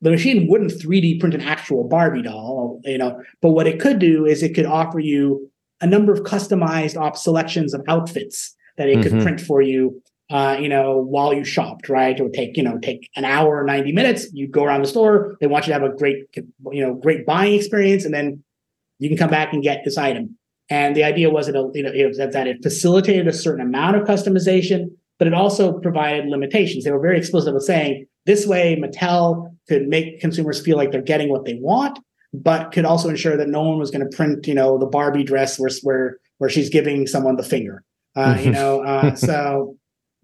[0.00, 3.98] the machine wouldn't 3D print an actual Barbie doll, you know, but what it could
[3.98, 5.50] do is it could offer you
[5.80, 9.16] a number of customized op selections of outfits that it mm-hmm.
[9.16, 12.18] could print for you uh, you know, while you shopped, right?
[12.18, 14.26] It would take, you know, take an hour or 90 minutes.
[14.32, 15.36] You go around the store.
[15.40, 16.24] They want you to have a great,
[16.72, 18.04] you know, great buying experience.
[18.04, 18.42] And then
[18.98, 20.36] you can come back and get this item.
[20.68, 24.02] And the idea was that, you know, it that it facilitated a certain amount of
[24.02, 26.84] customization, but it also provided limitations.
[26.84, 31.02] They were very explicit with saying this way Mattel could make consumers feel like they're
[31.02, 31.98] getting what they want,
[32.34, 35.24] but could also ensure that no one was going to print, you know, the Barbie
[35.24, 37.84] dress where, where, where she's giving someone the finger.
[38.16, 39.76] Uh, you know, uh, so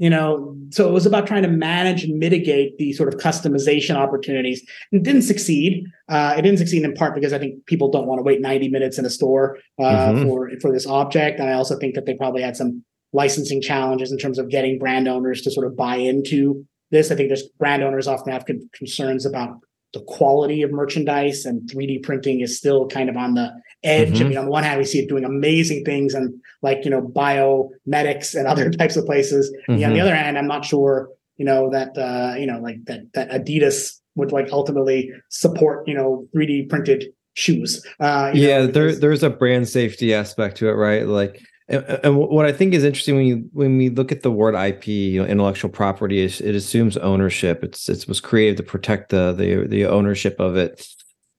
[0.03, 3.95] you know so it was about trying to manage and mitigate the sort of customization
[3.95, 4.61] opportunities.
[4.91, 5.85] It didn't succeed.
[6.09, 8.69] Uh, it didn't succeed in part because i think people don't want to wait 90
[8.69, 10.25] minutes in a store uh, mm-hmm.
[10.25, 11.39] for for this object.
[11.39, 14.79] And i also think that they probably had some licensing challenges in terms of getting
[14.79, 17.13] brand owners to sort of buy into this.
[17.13, 18.45] I think there's brand owners often have
[18.75, 19.51] concerns about
[19.93, 23.53] the quality of merchandise and 3D printing is still kind of on the
[23.85, 24.15] edge.
[24.15, 24.25] Mm-hmm.
[24.25, 26.91] I mean, on the one hand, we see it doing amazing things and like, you
[26.91, 29.51] know, biomedics and other types of places.
[29.69, 29.81] Mm-hmm.
[29.81, 30.07] Yeah, on the mm-hmm.
[30.07, 33.99] other hand, I'm not sure, you know, that, uh, you know, like that, that Adidas
[34.15, 37.85] would like ultimately support, you know, 3D printed shoes.
[37.99, 41.07] Uh, yeah, know, there, there's a brand safety aspect to it, right?
[41.07, 44.33] Like, and, and, what I think is interesting when you when we look at the
[44.33, 47.63] word IP, you know, intellectual property, is it assumes ownership.
[47.63, 50.87] It's it was created to protect the the the ownership of it,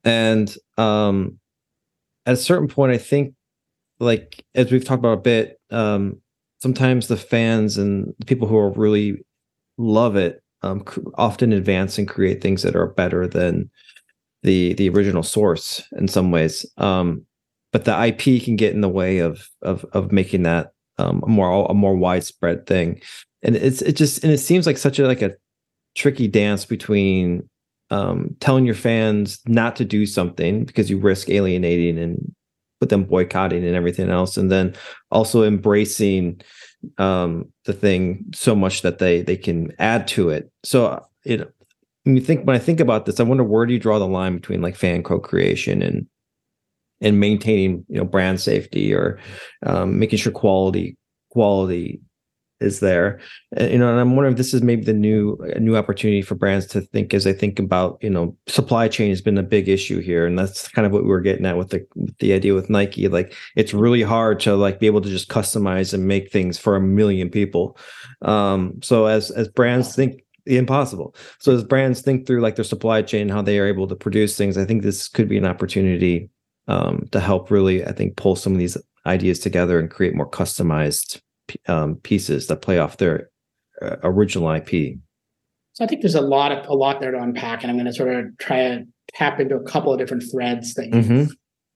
[0.04, 1.40] and um,
[2.26, 3.34] at a certain point, I think,
[4.00, 6.22] like as we've talked about a bit, um,
[6.62, 9.24] sometimes the fans and the people who are really
[9.78, 10.84] love it um,
[11.16, 13.70] often advance and create things that are better than
[14.44, 16.66] the the original source in some ways.
[16.78, 17.26] Um,
[17.72, 21.30] but the IP can get in the way of of of making that um, a
[21.30, 23.02] more a more widespread thing.
[23.42, 25.36] And it's it just and it seems like such a like a
[25.96, 27.48] tricky dance between
[27.94, 32.34] um, telling your fans not to do something because you risk alienating and
[32.82, 34.74] with them boycotting and everything else, and then
[35.12, 36.42] also embracing
[36.98, 40.52] um, the thing so much that they they can add to it.
[40.64, 41.54] So it
[42.04, 44.08] when you think when I think about this, I wonder where do you draw the
[44.08, 46.08] line between like fan co-creation and
[47.00, 49.20] and maintaining you know brand safety or
[49.64, 50.98] um, making sure quality
[51.30, 52.02] quality
[52.64, 53.20] is there.
[53.56, 56.22] And, you know and i'm wondering if this is maybe the new a new opportunity
[56.22, 59.44] for brands to think as they think about you know supply chain has been a
[59.44, 62.18] big issue here and that's kind of what we were getting at with the with
[62.20, 63.08] the idea with nike.
[63.08, 66.76] Like it's really hard to like be able to just customize and make things for
[66.76, 67.78] a million people.
[68.22, 71.16] Um so as as brands think the impossible.
[71.40, 74.38] So as brands think through like their supply chain how they are able to produce
[74.38, 76.30] things i think this could be an opportunity
[76.68, 80.30] um to help really i think pull some of these ideas together and create more
[80.30, 81.22] customized
[81.68, 83.30] um, pieces that play off their
[83.82, 84.98] uh, original IP.
[85.74, 87.88] So I think there's a lot of a lot there to unpack, and I'm going
[87.88, 88.84] to sort of try to
[89.14, 91.32] tap into a couple of different threads that you've mm-hmm.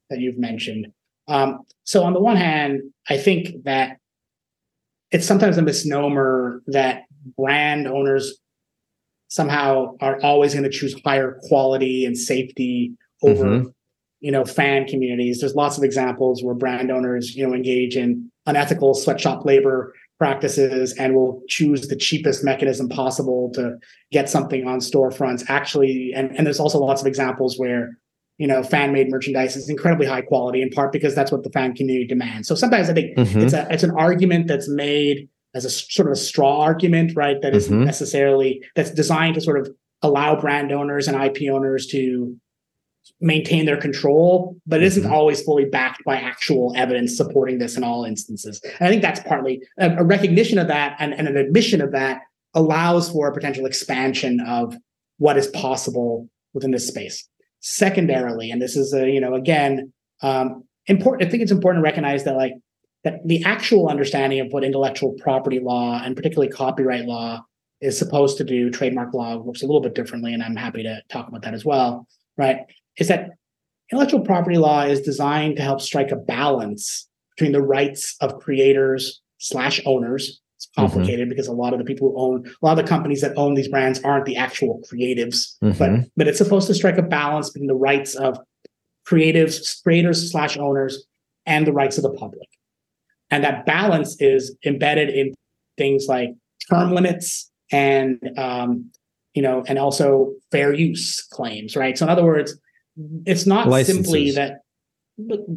[0.10, 0.88] that you've mentioned.
[1.28, 3.98] Um, so on the one hand, I think that
[5.12, 7.04] it's sometimes a misnomer that
[7.38, 8.40] brand owners
[9.30, 12.94] somehow are always going to choose higher quality and safety
[13.24, 13.68] over mm-hmm.
[14.22, 18.32] you know fan communities there's lots of examples where brand owners you know engage in
[18.48, 23.78] unethical sweatshop labor practices and will choose the cheapest mechanism possible to
[24.12, 27.98] get something on storefronts actually and, and there's also lots of examples where
[28.38, 31.50] you know fan made merchandise is incredibly high quality in part because that's what the
[31.52, 33.42] fan community demands so sometimes i think mm-hmm.
[33.42, 37.42] it's a it's an argument that's made as a sort of a straw argument right
[37.42, 37.80] that mm-hmm.
[37.80, 39.70] not necessarily that's designed to sort of
[40.02, 42.36] allow brand owners and ip owners to
[43.20, 45.14] maintain their control, but it isn't mm-hmm.
[45.14, 48.62] always fully backed by actual evidence supporting this in all instances.
[48.64, 51.92] And I think that's partly a, a recognition of that and, and, an admission of
[51.92, 52.22] that
[52.54, 54.76] allows for a potential expansion of
[55.18, 57.28] what is possible within this space.
[57.60, 59.92] Secondarily, and this is a, you know, again,
[60.22, 62.54] um, important, I think it's important to recognize that like
[63.04, 67.44] that the actual understanding of what intellectual property law and particularly copyright law
[67.82, 71.02] is supposed to do, trademark law works a little bit differently, and I'm happy to
[71.10, 72.08] talk about that as well.
[72.38, 72.66] Right
[72.98, 73.32] is that
[73.92, 79.22] intellectual property law is designed to help strike a balance between the rights of creators
[79.38, 80.42] slash owners.
[80.56, 80.82] It's mm-hmm.
[80.82, 81.30] complicated mm-hmm.
[81.30, 83.54] because a lot of the people who own a lot of the companies that own
[83.54, 85.78] these brands aren't the actual creatives, mm-hmm.
[85.78, 88.40] but but it's supposed to strike a balance between the rights of
[89.08, 91.06] creatives, creators slash owners,
[91.46, 92.48] and the rights of the public.
[93.30, 95.34] And that balance is embedded in
[95.78, 96.30] things like
[96.70, 98.90] term limits and um,
[99.34, 101.96] you know, and also fair use claims, right?
[101.96, 102.60] So in other words,
[103.26, 104.06] it's not licenses.
[104.06, 104.62] simply that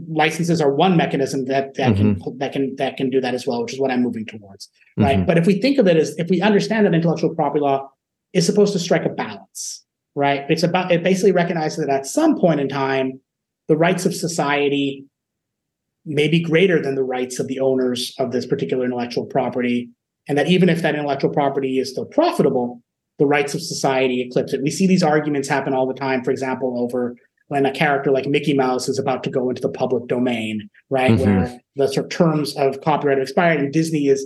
[0.09, 2.20] licenses are one mechanism that that mm-hmm.
[2.22, 4.68] can that can that can do that as well, which is what I'm moving towards,
[4.97, 5.18] right?
[5.18, 5.26] Mm-hmm.
[5.26, 7.91] But if we think of it as if we understand that intellectual property law
[8.32, 9.84] is supposed to strike a balance,
[10.14, 10.45] right?
[10.49, 13.20] It's about it basically recognizes that at some point in time,
[13.68, 15.05] the rights of society
[16.07, 19.91] may be greater than the rights of the owners of this particular intellectual property,
[20.26, 22.82] and that even if that intellectual property is still profitable,
[23.18, 24.62] the rights of society eclipse it.
[24.62, 27.16] We see these arguments happen all the time, for example, over
[27.51, 31.11] when a character like Mickey Mouse is about to go into the public domain, right?
[31.11, 31.36] Mm-hmm.
[31.36, 34.24] Where the sort of terms of copyright have expired and Disney is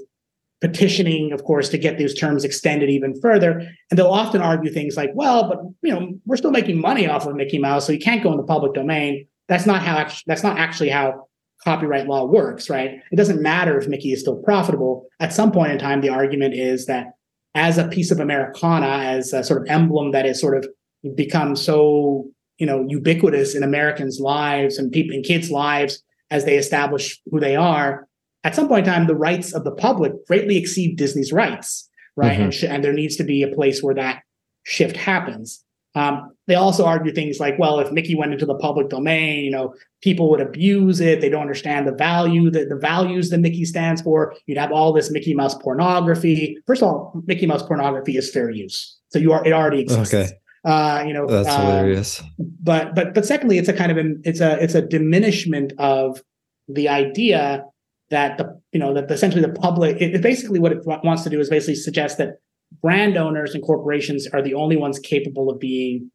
[0.60, 3.66] petitioning, of course, to get those terms extended even further.
[3.90, 7.26] And they'll often argue things like, well, but you know, we're still making money off
[7.26, 9.26] of Mickey Mouse, so you can't go in the public domain.
[9.48, 11.26] That's not how that's not actually how
[11.64, 13.00] copyright law works, right?
[13.10, 15.06] It doesn't matter if Mickey is still profitable.
[15.18, 17.12] At some point in time, the argument is that
[17.54, 20.68] as a piece of Americana, as a sort of emblem that is sort of
[21.14, 22.26] become so
[22.58, 27.40] you know ubiquitous in Americans' lives and people in kids' lives as they establish who
[27.40, 28.08] they are.
[28.42, 32.32] At some point in time, the rights of the public greatly exceed Disney's rights, right?
[32.32, 32.42] Mm-hmm.
[32.42, 34.22] And, sh- and there needs to be a place where that
[34.64, 35.64] shift happens.
[35.94, 39.50] Um, they also argue things like, well, if Mickey went into the public domain, you
[39.50, 41.20] know, people would abuse it.
[41.20, 44.34] They don't understand the value that the values that Mickey stands for.
[44.46, 46.58] You'd have all this Mickey Mouse pornography.
[46.66, 50.12] First of all, Mickey Mouse pornography is fair use, so you are it already exists.
[50.12, 50.32] Okay.
[50.64, 52.22] Uh, you know, that's uh, hilarious.
[52.38, 56.22] But but but secondly, it's a kind of a, it's a it's a diminishment of
[56.68, 57.64] the idea
[58.10, 61.30] that the you know that essentially the public it, it basically what it wants to
[61.30, 62.36] do is basically suggest that
[62.80, 66.10] brand owners and corporations are the only ones capable of being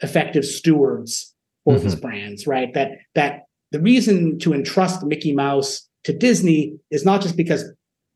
[0.00, 1.34] effective stewards
[1.64, 1.84] for mm-hmm.
[1.84, 2.72] these brands, right?
[2.74, 3.42] That that
[3.72, 7.64] the reason to entrust Mickey Mouse to Disney is not just because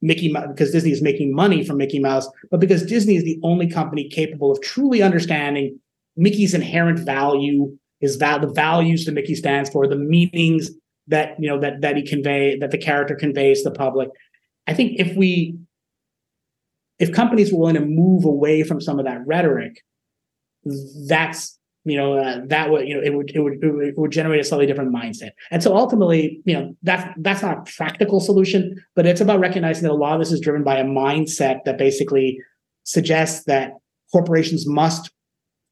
[0.00, 3.38] Mickey Mouse, because Disney is making money from Mickey Mouse, but because Disney is the
[3.42, 5.78] only company capable of truly understanding
[6.16, 10.70] Mickey's inherent value, his val- the values that Mickey stands for, the meanings
[11.08, 14.08] that you know that that he convey that the character conveys to the public.
[14.66, 15.58] I think if we
[16.98, 19.82] if companies were willing to move away from some of that rhetoric,
[21.08, 21.57] that's
[21.88, 24.44] you know uh, that would you know it would, it would it would generate a
[24.44, 29.06] slightly different mindset and so ultimately you know that's that's not a practical solution but
[29.06, 32.38] it's about recognizing that a lot of this is driven by a mindset that basically
[32.84, 33.72] suggests that
[34.12, 35.10] corporations must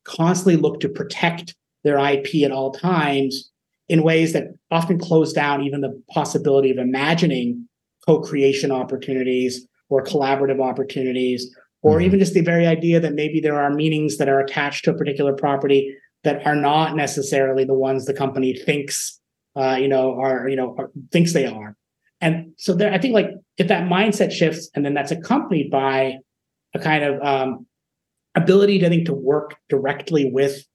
[0.04, 1.54] constantly look to protect
[1.84, 3.50] their ip at all times
[3.88, 7.68] in ways that often close down even the possibility of imagining
[8.06, 12.06] co-creation opportunities or collaborative opportunities or mm-hmm.
[12.06, 14.94] even just the very idea that maybe there are meanings that are attached to a
[14.94, 15.94] particular property
[16.26, 19.20] that are not necessarily the ones the company thinks
[19.54, 21.76] uh, you know are you know are, thinks they are.
[22.20, 26.16] And so there i think like if that mindset shifts and then that's accompanied by
[26.74, 27.66] a kind of um,
[28.34, 30.66] ability to I think to work directly with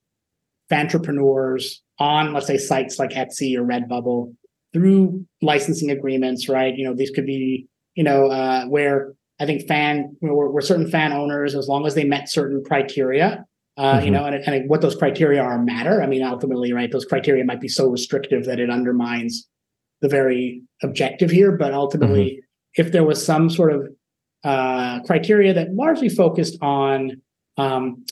[0.69, 4.33] fan entrepreneurs on let's say sites like etsy or redbubble
[4.73, 6.73] through licensing agreements right?
[6.75, 10.89] You know these could be you know uh, where i think fan you know, certain
[10.89, 13.45] fan owners as long as they met certain criteria
[13.81, 14.05] uh, mm-hmm.
[14.05, 16.03] you know, and, and what those criteria are matter.
[16.03, 19.49] I mean, ultimately, right, those criteria might be so restrictive that it undermines
[20.01, 21.51] the very objective here.
[21.51, 22.81] But ultimately, mm-hmm.
[22.81, 23.87] if there was some sort of
[24.43, 27.23] uh, criteria that largely focused on
[27.57, 28.05] um,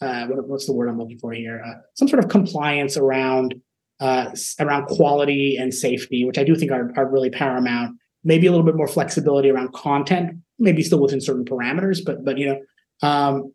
[0.00, 1.62] uh, what, what's the word I'm looking for here?
[1.64, 3.54] Uh, some sort of compliance around
[4.00, 7.96] uh, around quality and safety, which I do think are, are really paramount.
[8.24, 12.38] Maybe a little bit more flexibility around content, maybe still within certain parameters, but but
[12.38, 13.52] you know, um,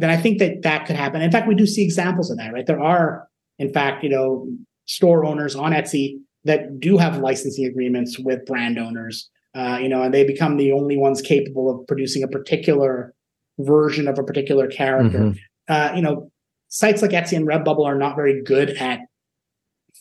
[0.00, 1.22] then I think that that could happen.
[1.22, 2.66] In fact, we do see examples of that, right?
[2.66, 3.26] There are,
[3.58, 4.48] in fact, you know,
[4.86, 10.02] store owners on Etsy that do have licensing agreements with brand owners, uh, you know,
[10.02, 13.12] and they become the only ones capable of producing a particular
[13.58, 15.18] version of a particular character.
[15.18, 15.38] Mm-hmm.
[15.68, 16.30] Uh, you know,
[16.68, 19.00] sites like Etsy and Redbubble are not very good at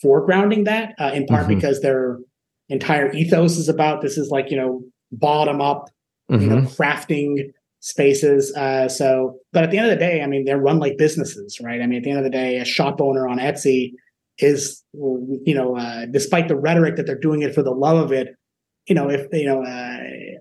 [0.04, 1.56] foregrounding that, uh, in part mm-hmm.
[1.56, 2.20] because their
[2.70, 5.90] entire ethos is about this is like you know bottom up,
[6.30, 6.44] mm-hmm.
[6.44, 6.82] you know, mm-hmm.
[6.82, 8.56] crafting spaces.
[8.56, 11.60] Uh, so, but at the end of the day, I mean, they're run like businesses,
[11.62, 11.82] right?
[11.82, 13.94] I mean, at the end of the day, a shop owner on Etsy
[14.40, 18.12] is, you know, uh, despite the rhetoric that they're doing it for the love of
[18.12, 18.36] it,
[18.88, 19.98] you know, if you know, uh,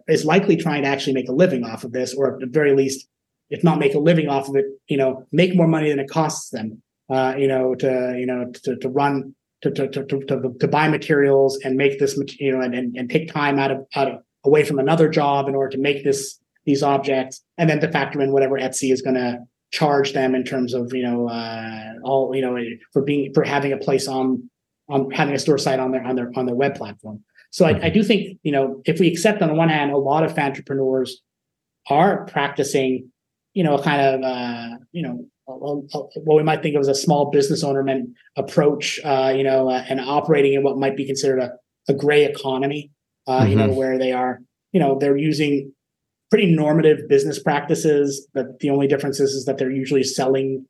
[0.08, 2.74] is likely trying to actually make a living off of this, or at the very
[2.74, 3.08] least,
[3.50, 6.08] if not make a living off of it, you know, make more money than it
[6.08, 6.80] costs them,
[7.10, 9.34] uh, you know, to you know to to run.
[9.62, 13.08] To, to, to, to, to buy materials and make this you know and, and, and
[13.10, 16.38] take time out of out of away from another job in order to make this
[16.66, 19.38] these objects, and then to factor in whatever Etsy is going to
[19.72, 22.56] charge them in terms of you know uh, all you know
[22.92, 24.48] for being for having a place on
[24.88, 27.22] on having a store site on their on their on their web platform.
[27.50, 29.96] So I, I do think you know if we accept on the one hand a
[29.96, 31.22] lot of entrepreneurs
[31.88, 33.10] are practicing
[33.54, 36.94] you know a kind of uh, you know what we might think of as a
[36.94, 41.38] small business ownerman approach, uh, you know, uh, and operating in what might be considered
[41.38, 41.52] a,
[41.88, 42.90] a gray economy,
[43.28, 43.50] uh, mm-hmm.
[43.50, 43.76] you know, mm-hmm.
[43.76, 44.40] where they are,
[44.72, 45.72] you know, they're using
[46.30, 50.66] pretty normative business practices, but the only difference is, is that they're usually selling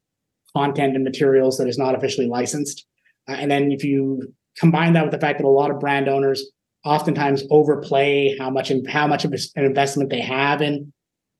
[0.54, 2.86] content and materials that is not officially licensed.
[3.28, 4.22] Uh, and then if you
[4.58, 6.50] combine that with the fact that a lot of brand owners
[6.84, 10.92] oftentimes overplay how much in, how much of an investment they have in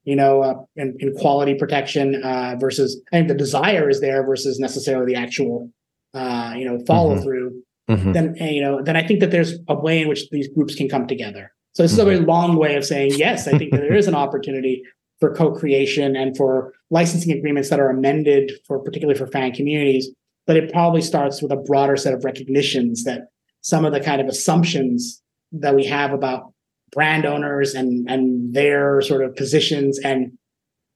[0.05, 4.25] you know uh, in, in, quality protection uh, versus I think the desire is there
[4.25, 5.71] versus necessarily the actual
[6.15, 7.23] uh, you know follow mm-hmm.
[7.23, 7.63] through.
[7.91, 8.13] Mm-hmm.
[8.13, 10.89] Then you know then I think that there's a way in which these groups can
[10.89, 11.53] come together.
[11.77, 12.31] So this is a very mm-hmm.
[12.31, 13.47] long way of saying yes.
[13.47, 14.83] I think that there is an opportunity
[15.21, 20.09] for co-creation and for licensing agreements that are amended for particularly for fan communities.
[20.47, 23.29] But it probably starts with a broader set of recognitions that
[23.61, 25.23] some of the kind of assumptions
[25.53, 26.55] that we have about
[26.93, 30.33] brand owners and and their sort of positions and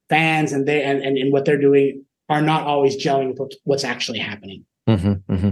[0.08, 3.84] fans and they and, and, and what they're doing are not always gelling with what's
[3.84, 4.64] actually happening.
[4.88, 5.50] Mm-hmm, mm-hmm.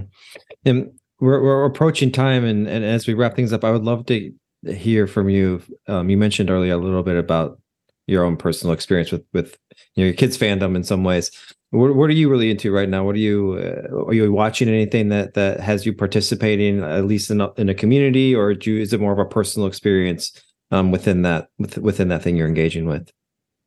[0.65, 4.07] And we're, we're approaching time, and, and as we wrap things up, I would love
[4.07, 4.33] to
[4.67, 5.63] hear from you.
[5.87, 7.61] Um, you mentioned earlier a little bit about
[8.07, 9.57] your own personal experience with with
[9.95, 11.31] you know, your kids' fandom in some ways.
[11.71, 13.05] What, what are you really into right now?
[13.05, 17.31] What are you uh, are you watching anything that that has you participating at least
[17.31, 20.33] in a, in a community, or do you, is it more of a personal experience
[20.71, 23.13] um, within that within that thing you're engaging with?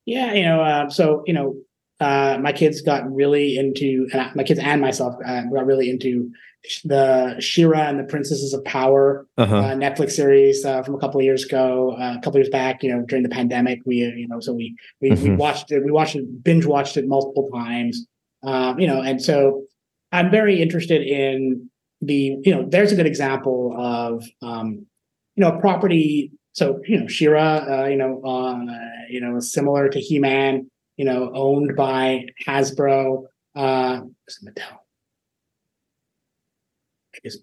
[0.06, 1.56] Yeah, you know, uh, so you know,
[2.00, 6.32] uh, my kids got really into my kids and myself uh, got really into
[6.84, 9.56] the She-Ra and the Princesses of Power uh-huh.
[9.56, 12.84] uh, Netflix series uh, from a couple of years ago, uh, a couple years back.
[12.84, 15.24] You know, during the pandemic, we uh, you know, so we we, mm-hmm.
[15.24, 18.06] we watched it, we watched it, binge watched it multiple times.
[18.44, 19.64] Um, you know, and so
[20.12, 21.70] I'm very interested in
[22.02, 24.86] the you know, there's a good example of um,
[25.36, 28.66] you know a property so you know, She-Ra, uh, you know, uh,
[29.10, 33.24] you know, similar to He-Man, you know, owned by Hasbro,
[33.56, 34.02] uh,
[34.44, 34.81] Mattel.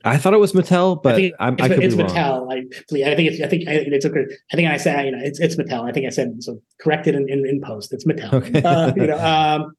[0.04, 2.52] I thought it was Mattel, but I I'm, it's, I could it's be Mattel.
[2.52, 2.56] I,
[3.10, 4.24] I think it's I think I, it's okay.
[4.52, 5.88] I think I said you know it's it's Mattel.
[5.88, 7.92] I think I said so corrected in, in, in post.
[7.92, 8.32] It's Mattel.
[8.32, 8.62] Okay.
[8.62, 9.72] Uh, you know, um,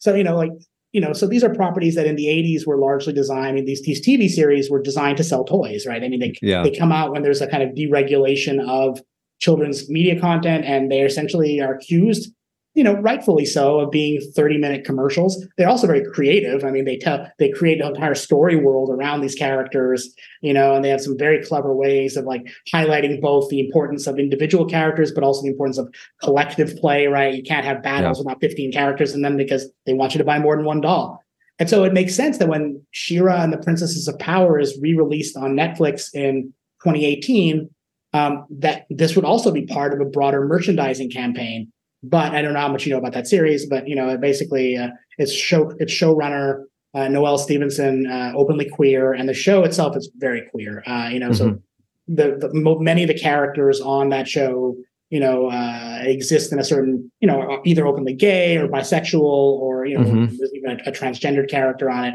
[0.00, 0.52] so you know, like
[0.92, 3.46] you know, so these are properties that in the 80s were largely designed.
[3.46, 6.02] I mean, these these TV series were designed to sell toys, right?
[6.02, 6.62] I mean, they Yeah.
[6.62, 9.00] they come out when there's a kind of deregulation of
[9.40, 12.32] children's media content, and they essentially are accused,
[12.78, 15.44] you know, rightfully so, of being 30 minute commercials.
[15.56, 16.62] They're also very creative.
[16.62, 20.76] I mean, they tell they create an entire story world around these characters, you know,
[20.76, 24.64] and they have some very clever ways of like highlighting both the importance of individual
[24.64, 27.34] characters, but also the importance of collective play, right?
[27.34, 30.38] You can't have battles without 15 characters in them because they want you to buy
[30.38, 31.20] more than one doll.
[31.58, 35.36] And so it makes sense that when She-Ra and the Princesses of Power is re-released
[35.36, 36.54] on Netflix in
[36.84, 37.68] 2018,
[38.12, 41.72] um, that this would also be part of a broader merchandising campaign.
[42.02, 44.20] But I don't know how much you know about that series, but you know, it
[44.20, 49.64] basically uh, it's show it's showrunner uh, Noelle Stevenson, uh, openly queer, and the show
[49.64, 50.82] itself is very queer.
[50.86, 51.62] Uh, you know, so Mhm.
[52.08, 54.74] the, the many of the characters on that show,
[55.10, 59.84] you know, uh, exist in a certain, you know, either openly gay or bisexual, or
[59.84, 60.38] you know, Mhm.
[60.38, 62.14] there's even a, a transgendered character on it.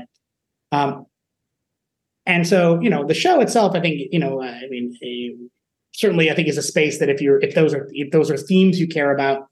[0.71, 1.05] Um,
[2.25, 5.35] and so, you know, the show itself, I think, you know, uh, I mean, eh,
[5.93, 8.37] certainly, I think is a space that if you're if those are if those are
[8.37, 9.47] themes you care about,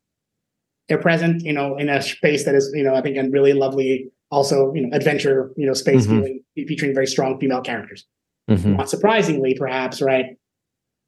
[0.91, 3.53] they're present, you know, in a space that is, you know, I think a really
[3.53, 6.09] lovely, also, you know, adventure, you know, space Mhm.
[6.09, 8.05] feeling, featuring very strong female characters
[8.49, 8.75] Mhm.
[8.75, 10.35] not surprisingly, perhaps, right?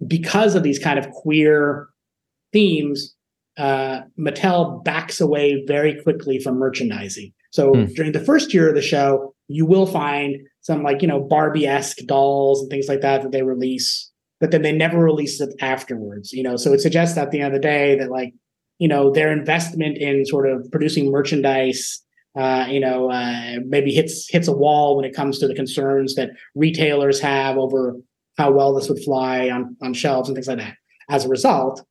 [0.07, 1.87] Because of these kind of queer
[2.53, 3.13] themes,
[3.57, 7.33] uh, Mattel backs away very quickly from merchandising.
[7.51, 7.85] So Hmm.
[7.93, 11.67] during the first year of the show, you will find some like, you know, Barbie
[11.67, 14.09] esque dolls and things like that that they release,
[14.39, 16.55] but then they never release it afterwards, you know?
[16.55, 18.33] So it suggests at the end of the day that, like,
[18.83, 22.03] you know, their investment in sort of producing merchandise
[22.35, 26.15] uh, you know, uh, maybe hits hits a wall when it comes to the concerns
[26.15, 27.95] that retailers have over
[28.39, 30.75] how well this would fly on on shelves and things like that.
[31.09, 31.85] As a result,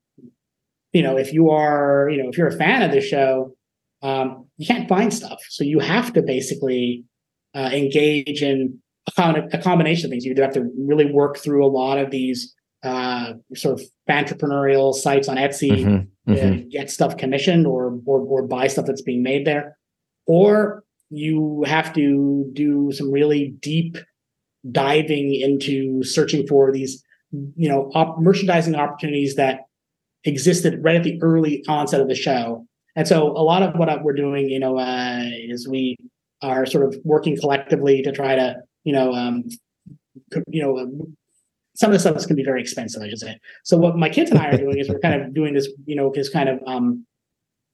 [0.93, 3.55] you know, if you are, you know, if you're a fan of the show,
[4.03, 7.05] um, you can't find stuff, so you have to basically
[7.55, 8.79] uh, engage in
[9.09, 10.25] a, con- a combination of things.
[10.25, 15.29] You have to really work through a lot of these uh, sort of entrepreneurial sites
[15.29, 16.09] on Etsy Mhm.
[16.29, 16.41] Mhm.
[16.43, 19.77] and get stuff commissioned or, or or buy stuff that's being made there
[20.27, 23.97] or you have to do some really deep
[24.71, 27.03] diving into searching for these
[27.57, 29.61] you know op- merchandising opportunities that
[30.25, 32.65] existed right at the early onset of the show
[32.95, 35.97] and so a lot of what we're doing you know uh, is we
[36.43, 38.55] are sort of working collectively to try to
[38.85, 39.43] you know um,
[40.49, 41.07] you know
[41.75, 44.09] some of the stuff is can be very expensive i should say so what my
[44.09, 46.49] kids and i are doing is we're kind of doing this you know this kind
[46.49, 47.07] of um,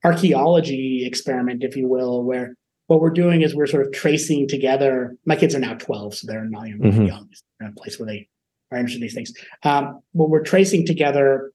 [0.05, 2.55] archaeology experiment, if you will, where
[2.87, 5.17] what we're doing is we're sort of tracing together.
[5.27, 7.07] My kids are now 12, so they're not even Mhm.
[7.09, 7.29] young.
[7.59, 8.29] They're in a place where they
[8.71, 9.33] are interested in these things.
[9.65, 11.51] Um, but we're tracing together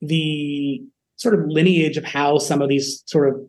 [0.00, 0.82] the
[1.16, 3.40] sort of lineage of how some of these sort of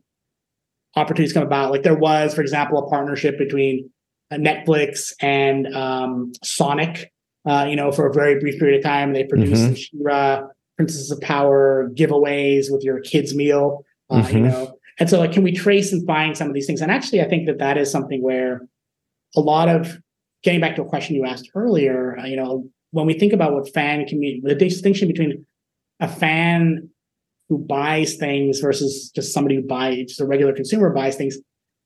[0.96, 1.72] opportunities come about.
[1.72, 3.90] Like there was, for example, a partnership between
[4.32, 7.12] uh, Netflix and um, Sonic.
[7.46, 9.70] Uh, you know, for a very brief period of time, they produced Mhm.
[9.70, 10.48] the She-Ra
[10.80, 13.84] of Power giveaways with your kids' meal.
[14.10, 14.44] Uh, You Mhm.
[14.52, 16.82] know, and so like, can we trace and find some of these things?
[16.82, 18.68] And actually, I think that that is something where
[19.36, 19.98] a lot of
[20.44, 22.18] getting back to a question you asked earlier.
[22.20, 25.46] Uh, you know, when we think about what fan community, the distinction between
[26.00, 26.90] a fan
[27.48, 31.38] who buys things versus just somebody who buys just a regular consumer buys things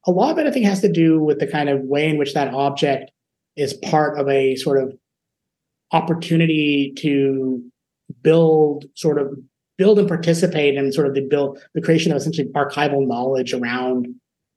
[0.08, 2.18] a lot of it i think has to do with the kind of way in
[2.20, 3.10] which that object
[3.58, 4.93] is part of a sort of
[5.96, 7.64] opportunity to
[8.22, 9.28] build sort of
[9.78, 14.08] build and participate in sort of the build the creation of essentially archival knowledge around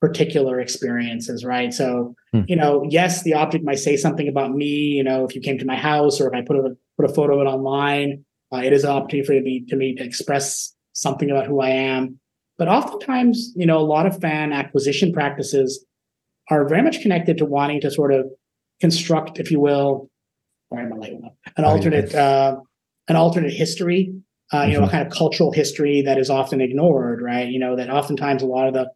[0.01, 2.43] particular experiences right so Hmm.
[2.47, 4.67] you know yes the object might say something about me
[4.99, 7.15] you know if you came to my house or if i put a put a
[7.15, 8.23] photo of it online
[8.53, 11.71] uh, it is an opportunity for me to me to express something about who I
[11.71, 12.19] am.
[12.57, 15.85] But oftentimes, you know, a lot of fan acquisition practices
[16.51, 18.27] are very much connected to wanting to sort of
[18.81, 20.11] construct, if you will,
[20.73, 22.57] sorry, my light went up, an Oh, alternate, uh,
[23.09, 24.15] an alternate history,
[24.53, 27.49] uh, you know, a kind of cultural history that is often ignored, right?
[27.49, 28.91] You know, that oftentimes a lot of the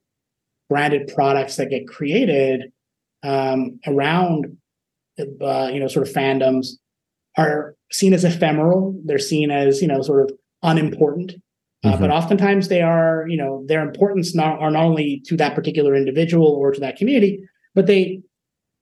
[0.68, 2.73] branded products that get created
[3.23, 4.57] um, around,
[5.18, 6.68] uh, you know, sort of fandoms
[7.37, 8.99] are seen as ephemeral.
[9.05, 11.35] They're seen as, you know, sort of unimportant.
[11.85, 12.01] Uh, Mhm.
[12.01, 15.95] But oftentimes they are, you know, their importance not, are not only to that particular
[15.97, 17.43] individual or to that community,
[17.75, 18.20] but they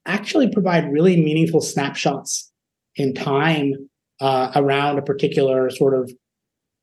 [0.05, 2.50] actually provide really meaningful snapshots
[2.95, 3.73] in time
[4.19, 6.11] uh, around a particular sort of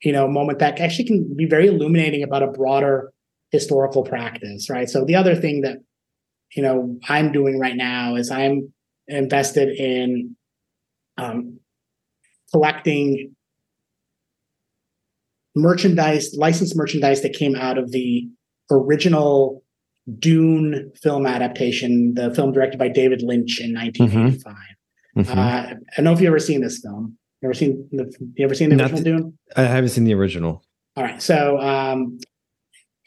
[0.03, 3.13] you know moment that actually can be very illuminating about a broader
[3.51, 5.79] historical practice right so the other thing that
[6.55, 8.73] you know i'm doing right now is i'm
[9.07, 10.37] invested in
[11.17, 11.59] um,
[12.53, 13.35] collecting
[15.57, 18.29] merchandise licensed merchandise that came out of the
[18.71, 19.63] original
[20.19, 24.78] dune film adaptation the film directed by david lynch in 1985 mm-hmm.
[25.19, 28.45] Uh, i don't know if you've ever seen this film you ever seen the you
[28.45, 30.63] ever seen the original dune i haven't seen the original
[30.97, 32.19] all right so um,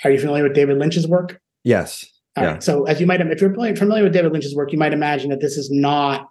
[0.03, 2.05] are you familiar with david lynch's work yes
[2.37, 2.51] all yeah.
[2.51, 2.63] Right.
[2.63, 5.41] So as you might, if you're familiar with David Lynch's work, you might imagine that
[5.41, 6.29] this is not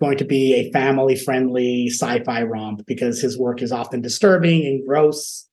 [0.00, 5.48] going to be a family-friendly sci-fi romp because his work is often disturbing and gross,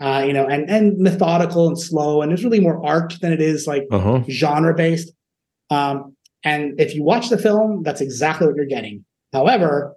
[0.00, 3.40] uh, you know, and and methodical and slow, and it's really more art than it
[3.40, 4.22] is like uh-huh.
[4.28, 5.12] genre-based.
[5.70, 9.04] Um, and if you watch the film, that's exactly what you're getting.
[9.32, 9.94] However,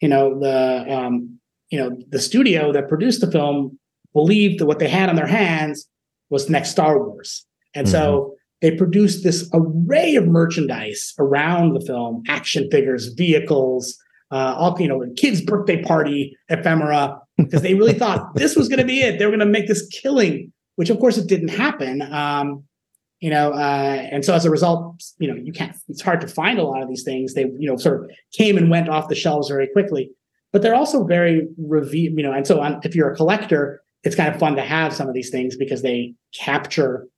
[0.00, 1.38] you know the um,
[1.70, 3.78] you know the studio that produced the film
[4.12, 5.88] believed that what they had on their hands
[6.30, 7.92] was the next Star Wars and mm-hmm.
[7.92, 13.98] so they produced this array of merchandise around the film action figures, vehicles,
[14.30, 18.78] uh, all, you know, kids' birthday party ephemera, because they really thought this was going
[18.78, 19.18] to be it.
[19.18, 22.00] They were going to make this killing, which of course it didn't happen.
[22.02, 22.64] Um,
[23.24, 26.28] you know, uh, and so as a result, you know, you can't, it's hard to
[26.28, 27.34] find a lot of these things.
[27.34, 30.10] They, you know, sort of came and went off the shelves very quickly,
[30.52, 34.14] but they're also very reveal, you know, and so on, if you're a collector, it's
[34.14, 37.08] kind of fun to have some of these things because they capture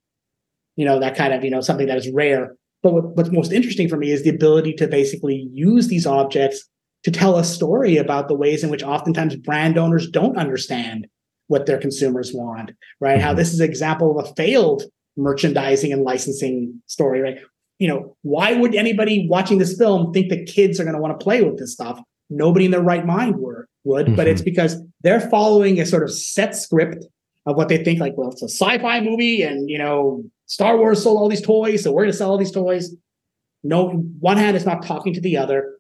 [0.77, 2.55] you know, that kind of, you know, something that is rare.
[2.83, 6.65] But what, what's most interesting for me is the ability to basically use these objects
[7.03, 11.07] to tell a story about the ways in which oftentimes brand owners don't understand
[11.49, 13.17] what their consumers want, right?
[13.17, 13.27] Mm-hmm.
[13.27, 14.83] How this is an example of a failed
[15.17, 17.39] merchandising and licensing story, right?
[17.79, 21.19] You know, why would anybody watching this film think that kids are going to want
[21.19, 22.01] to play with this stuff?
[22.31, 24.17] Nobody in their right mind were, would, mm-hmm.
[24.17, 24.51] but it's mm-hmm.
[24.51, 27.05] because they're following a sort of set script
[27.45, 31.03] of what they think like, well, it's a sci-fi movie and, you know, Star Wars
[31.03, 32.95] sold all these toys, so we're going to sell all these toys.
[33.63, 33.91] No,
[34.21, 35.77] one hand is not talking to the other.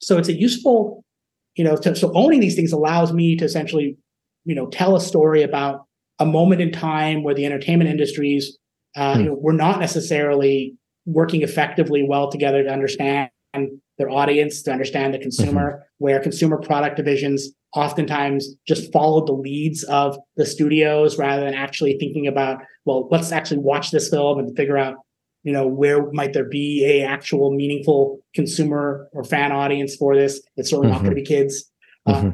[0.00, 1.04] So it's a useful,
[1.56, 3.96] you know, to, so owning these things allows me to essentially,
[4.44, 5.86] you know, tell a story about
[6.18, 8.56] a moment in time where the entertainment industries
[8.96, 9.20] uh, hmm.
[9.20, 10.76] you know, were not necessarily
[11.06, 13.30] working effectively well together to understand
[13.98, 15.82] their audience, to understand the consumer, mm-hmm.
[15.98, 21.96] where consumer product divisions oftentimes just followed the leads of the studios rather than actually
[21.98, 24.96] thinking about well let's actually watch this film and figure out
[25.42, 30.40] you know where might there be a actual meaningful consumer or fan audience for this
[30.56, 30.94] it's certainly mm-hmm.
[30.94, 31.70] not going to be kids
[32.06, 32.28] uh, mm-hmm.
[32.28, 32.32] uh,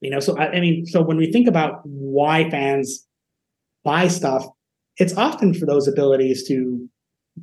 [0.00, 3.06] you know so I, I mean so when we think about why fans
[3.82, 4.46] buy stuff
[5.00, 6.88] it's often for those abilities to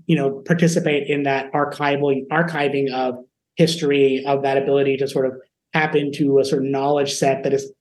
[0.06, 3.16] you know participate in that archival archiving of
[3.58, 5.34] history of that ability to sort of
[5.74, 7.72] tap into a certain knowledge set that is,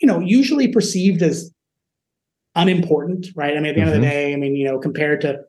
[0.00, 1.52] you know, usually perceived as
[2.54, 3.56] unimportant, right?
[3.56, 3.88] I mean, at the mm-hmm.
[3.88, 4.16] end of the mm-hmm.
[4.16, 5.40] day, I mean, you know, compared to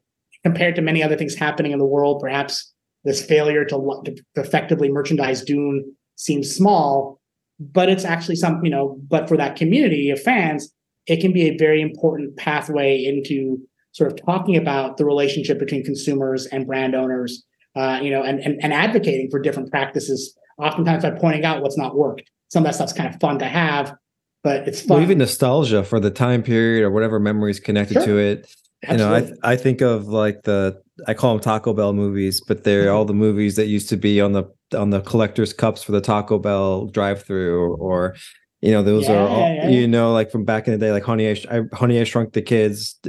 [0.44, 2.72] compared to many other things happening in the world, perhaps
[3.04, 7.20] this failure to, to effectively merchandise Dune seems small,
[7.60, 10.72] but it's actually some, you know, but for that community of fans,
[11.08, 13.58] it can be a very important pathway into
[13.98, 17.43] sort of talking about the relationship between consumers and brand owners,
[17.76, 21.78] uh, you know, and, and and advocating for different practices oftentimes by pointing out what's
[21.78, 22.30] not worked.
[22.50, 23.95] Some of that stuff's kind of fun to have,
[24.43, 24.98] but it's fun.
[24.98, 28.06] Well, even nostalgia for the time period or whatever memories connected sure.
[28.06, 28.54] to it.
[28.86, 29.30] Absolutely.
[29.30, 32.64] You know, I I think of like the I call them Taco Bell movies, but
[32.64, 32.95] they're mm-hmm.
[32.95, 34.43] all the movies that used to be on the
[34.78, 38.16] on the collector's cups for the Taco Bell drive-through, or, or
[38.62, 39.70] you know those yeah, are all yeah.
[39.70, 42.34] you know like from back in the day, like Honey I, I Honey I Shrunk
[42.34, 42.99] the Kids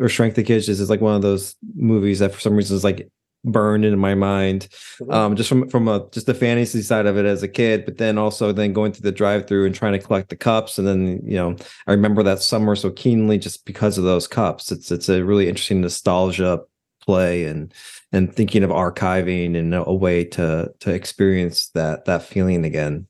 [0.00, 0.66] or Shrank the Kids.
[0.66, 3.08] This is like one of those movies that for some reason is like
[3.44, 4.68] burned into my mind
[5.10, 7.98] um, just from from a just the fantasy side of it as a kid but
[7.98, 10.88] then also then going through the drive through and trying to collect the cups and
[10.88, 11.54] then you know
[11.86, 15.46] i remember that summer so keenly just because of those cups it's it's a really
[15.46, 16.58] interesting nostalgia
[17.02, 17.74] play and
[18.12, 23.06] and thinking of archiving and a way to to experience that that feeling again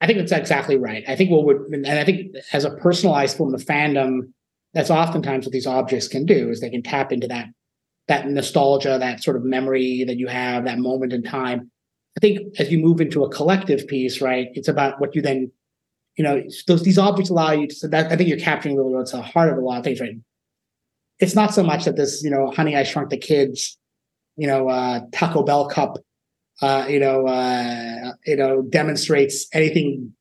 [0.00, 3.36] i think that's exactly right i think what would and i think as a personalized
[3.36, 4.32] form of fandom
[4.74, 7.46] that's oftentimes what these objects can do is they can tap into that
[8.08, 11.70] that nostalgia, that sort of memory that you have, that moment in time.
[12.16, 15.50] I think as you move into a collective piece, right, it's about what you then,
[16.16, 17.74] you know, those these objects allow you to.
[17.74, 20.00] So that I think you're capturing really what's the heart of a lot of things,
[20.00, 20.16] right?
[21.18, 23.76] It's not so much that this, you know, Honey, I Shrunk the Kids,
[24.36, 25.98] you know, uh, Taco Bell cup,
[26.62, 30.12] uh, you know, uh, you know, demonstrates anything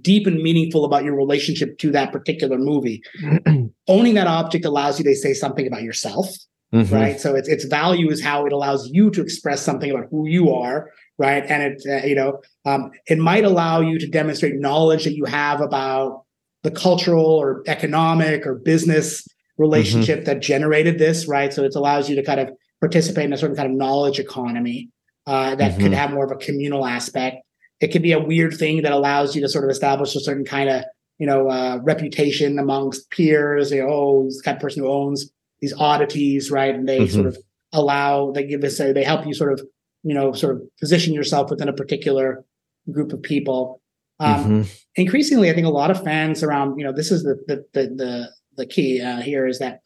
[0.00, 3.02] deep and meaningful about your relationship to that particular movie.
[3.88, 6.28] Owning that object allows you to say something about yourself
[6.72, 6.94] mm-hmm.
[6.94, 7.20] right?
[7.20, 10.52] So its its value is how it allows you to express something about who you
[10.52, 11.44] are, right?
[11.46, 15.24] And it uh, you know um, it might allow you to demonstrate knowledge that you
[15.24, 16.24] have about
[16.62, 19.26] the cultural or economic or business
[19.56, 20.26] relationship mm-hmm.
[20.26, 21.52] that generated this, right?
[21.52, 24.88] So it allows you to kind of participate in a certain kind of knowledge economy
[25.28, 25.82] uh, that mm-hmm.
[25.82, 27.36] could have more of a communal aspect.
[27.80, 30.46] It could be a weird thing that allows you to sort of establish a certain
[30.46, 30.84] kind of
[31.18, 33.70] you know uh, reputation amongst peers.
[33.70, 36.74] You know, oh, this kind of person who owns these oddities, right?
[36.74, 37.14] And they mm-hmm.
[37.14, 37.36] sort of
[37.74, 39.60] allow they give this they help you sort of
[40.02, 42.42] you know sort of position yourself within a particular
[42.90, 43.82] group of people.
[44.20, 44.62] Um, mm-hmm.
[44.96, 47.94] Increasingly, I think a lot of fans around you know this is the the the
[47.94, 49.82] the, the key uh, here is that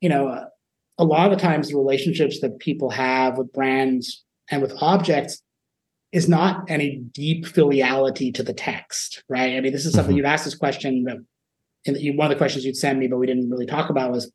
[0.00, 0.44] you know uh,
[0.96, 5.42] a lot of the times the relationships that people have with brands and with objects
[6.12, 9.56] is not any deep filiality to the text, right?
[9.56, 10.18] I mean, this is something mm-hmm.
[10.18, 11.06] you've asked this question,
[11.86, 14.30] and one of the questions you'd send me, but we didn't really talk about was,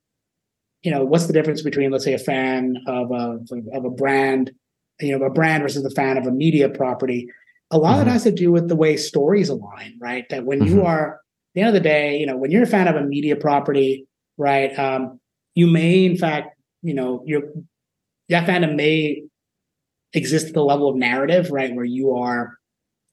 [0.84, 3.40] you know, what's the difference between, let's say, a fan of a
[3.74, 4.52] of a brand,
[5.00, 7.28] you know, a brand versus a fan of a media property.
[7.72, 7.94] A lot mm-hmm.
[7.94, 8.14] of it mm-hmm.
[8.14, 10.28] has to do with the way stories align, right?
[10.30, 10.76] That when mm-hmm.
[10.76, 11.20] you are, at
[11.56, 14.08] the end of the day, you know, when you're a fan of a media property,
[14.38, 15.20] right, um,
[15.56, 17.44] you may, in fact, you know, your
[18.30, 19.24] that fandom may
[20.14, 22.58] exist at the level of narrative, right, where you are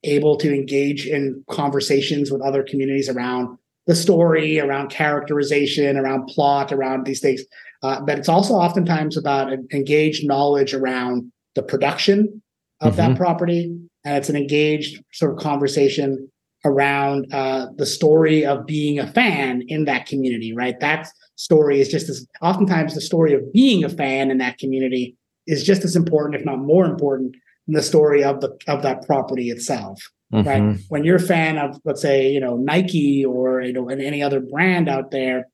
[0.05, 6.73] able to engage in conversations with other communities around the story, around characterization, around plot,
[6.73, 7.43] around these things.
[7.83, 12.43] Uh, but it's also oftentimes about engaged knowledge around the production
[12.81, 13.09] of mm-hmm.
[13.09, 13.65] that property,
[14.05, 16.31] and it's an engaged sort of conversation
[16.65, 20.53] around uh, the story of being a fan in that community.
[20.55, 24.59] Right, that story is just as oftentimes the story of being a fan in that
[24.59, 25.17] community
[25.49, 27.35] is just as important, if not more important,
[27.67, 30.01] than the story of the of that property itself.
[30.33, 30.49] Mm-hmm.
[30.49, 30.79] Right.
[30.91, 34.41] When you're a fan of, let's say, you know, Nike or you know, any other
[34.41, 35.49] brand out there,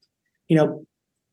[0.48, 0.84] you know,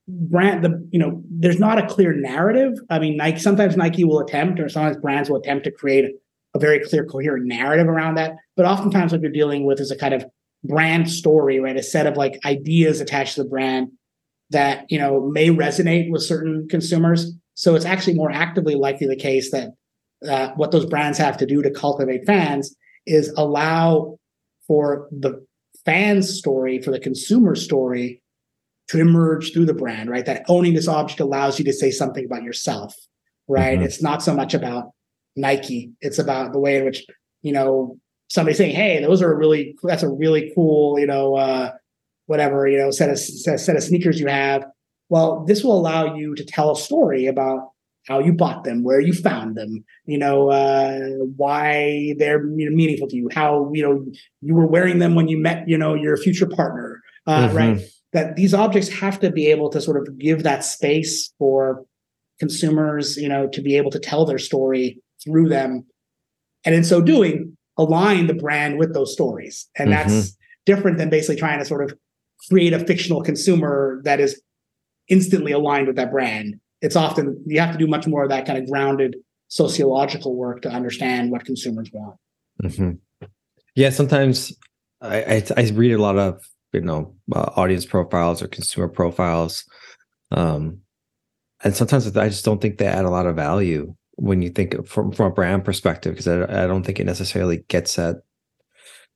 [0.08, 2.74] brand the you know, there's not a clear narrative.
[2.90, 6.06] I mean, Nike sometimes Nike will attempt, or sometimes brands will attempt to create
[6.54, 8.36] a very clear, coherent narrative around that.
[8.56, 10.24] But oftentimes, what you're dealing with is a kind of
[10.64, 11.76] brand story, right?
[11.76, 13.92] A set of like ideas attached to the brand
[14.52, 19.16] that you know may resonate with certain consumers so it's actually more actively likely the
[19.16, 19.70] case that
[20.28, 22.76] uh, what those brands have to do to cultivate fans
[23.06, 24.18] is allow
[24.68, 25.46] for the
[25.86, 28.22] fan's story, for the consumer story
[28.90, 30.26] to emerge through the brand, right?
[30.26, 32.96] That owning this object allows you to say something about yourself,
[33.48, 33.78] right?
[33.78, 33.86] Mm-hmm.
[33.86, 34.92] It's not so much about
[35.36, 37.06] Nike, it's about the way in which,
[37.42, 37.98] you know,
[38.30, 41.72] somebody saying, hey, those are really, that's a really cool, you know, uh,
[42.28, 44.66] whatever, you know, set of, set of sneakers you have
[45.12, 47.72] well, this will allow you to tell a story about
[48.08, 51.00] how you bought them, where you found them, you know, uh,
[51.36, 54.06] why they're you know, meaningful to you, how you know
[54.40, 57.58] you were wearing them when you met, you know, your future partner, uh, mm-hmm.
[57.58, 57.82] right?
[58.14, 61.86] That these objects have to be able to sort of give that space for
[62.40, 65.86] consumers, you know, to be able to tell their story through them,
[66.64, 70.08] and in so doing, align the brand with those stories, and mm-hmm.
[70.08, 71.98] that's different than basically trying to sort of
[72.50, 74.42] create a fictional consumer that is
[75.08, 76.60] instantly aligned with that brand.
[76.82, 79.16] It's often you have to do much more of that kind of grounded
[79.50, 82.18] sociological work to understand what consumers want.
[82.64, 83.26] Mm-hmm.
[83.76, 84.54] Yeah, sometimes
[85.02, 86.44] I, I, I read a lot of
[86.74, 89.66] you know uh, audience profiles or consumer profiles,
[90.32, 90.80] um,
[91.64, 94.88] and sometimes I just don't think they add a lot of value when you think
[94.88, 98.18] from from a brand perspective because I, I don't think it necessarily gets at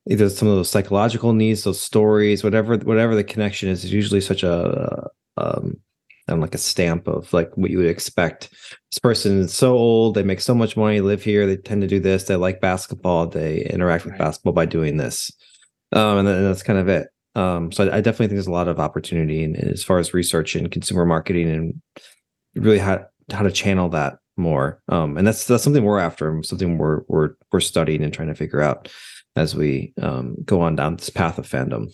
[0.10, 3.84] either some of those psychological needs, those stories, whatever whatever the connection is.
[3.84, 5.78] Is usually such a um,
[6.28, 8.50] and like a stamp of like what you would expect.
[8.92, 11.88] This person is so old, they make so much money, live here, they tend to
[11.88, 14.12] do this, they like basketball, they interact right.
[14.12, 15.32] with basketball by doing this.
[15.92, 17.10] Um, and, then, and that's kind of it.
[17.36, 20.00] Um, so I, I, definitely think there's a lot of opportunity in, in, as far
[20.00, 21.82] as research and consumer marketing and
[22.56, 24.82] really how how to channel that more.
[24.88, 28.36] Um, and that's that's something we're after, something we're we're we're studying and trying to
[28.36, 28.90] figure out
[29.36, 31.94] as we um, go on down this path of fandom.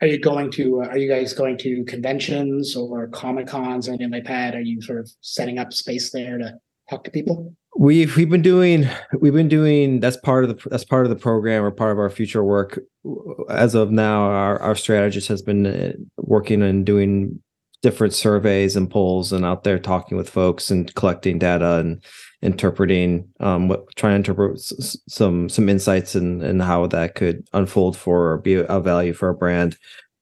[0.00, 0.82] Are you going to?
[0.82, 4.54] Uh, are you guys going to conventions or comic cons or anything like that?
[4.54, 6.54] Are you sort of setting up space there to
[6.90, 7.54] talk to people?
[7.78, 8.88] We've we've been doing
[9.20, 11.98] we've been doing that's part of the that's part of the program or part of
[11.98, 12.78] our future work.
[13.48, 17.40] As of now, our our strategist has been uh, working and doing
[17.82, 22.02] different surveys and polls and out there talking with folks and collecting data and
[22.42, 27.46] interpreting um what trying to interpret s- some some insights and and how that could
[27.52, 29.76] unfold for or be a value for a brand.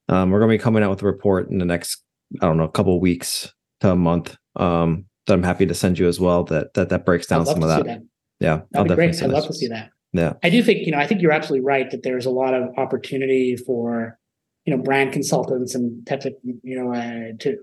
[0.09, 2.03] Um we're going to be coming out with a report in the next
[2.41, 5.99] i don't know a couple weeks to a month um that i'm happy to send
[5.99, 7.85] you as well that that that breaks down some of that.
[7.85, 8.01] that.
[8.41, 9.23] yeah that'd I'll be great.
[9.23, 9.91] i'd love to see that.
[10.13, 10.35] Yeah.
[10.45, 12.77] I do think you know i think you're absolutely right that there's a lot of
[12.79, 14.19] opportunity for
[14.65, 17.59] you know brand consultants and types of you know uh, to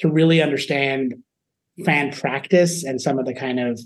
[0.00, 1.14] to really understand
[1.84, 3.80] fan practice and some of the kind of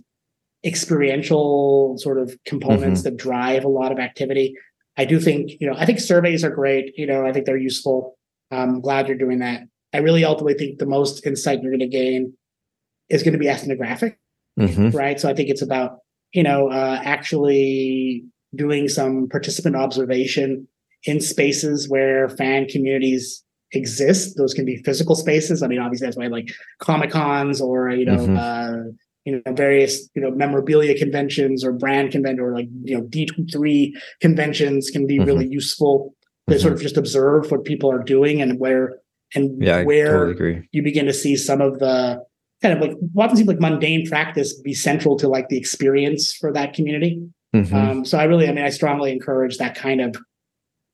[0.64, 3.10] experiential sort of components mm-hmm.
[3.10, 4.54] that drive a lot of activity.
[4.96, 6.92] I do think, you know, I think surveys are great.
[6.96, 8.18] You know, I think they're useful.
[8.50, 9.62] I'm glad you're doing that.
[9.94, 12.34] I really ultimately think the most insight you're going to gain
[13.08, 14.18] is going to be ethnographic,
[14.58, 14.90] mm-hmm.
[14.90, 15.18] right?
[15.18, 15.98] So I think it's about,
[16.32, 18.24] you know, uh, actually
[18.54, 20.66] doing some participant observation
[21.04, 24.36] in spaces where fan communities exist.
[24.36, 25.62] Those can be physical spaces.
[25.62, 26.50] I mean, obviously that's why like
[26.80, 28.36] Comic Cons or you know, mm-hmm.
[28.36, 28.90] uh,
[29.24, 33.28] you know, various you know memorabilia conventions or brand convention or like you know D
[33.52, 35.26] three conventions can be mm-hmm.
[35.26, 36.14] really useful
[36.48, 36.62] to mm-hmm.
[36.62, 38.98] sort of just observe what people are doing and where
[39.34, 42.24] and yeah, where totally you begin to see some of the
[42.62, 46.52] kind of like often seems like mundane practice be central to like the experience for
[46.52, 47.22] that community.
[47.54, 47.74] Mm-hmm.
[47.74, 50.16] Um, so I really, I mean, I strongly encourage that kind of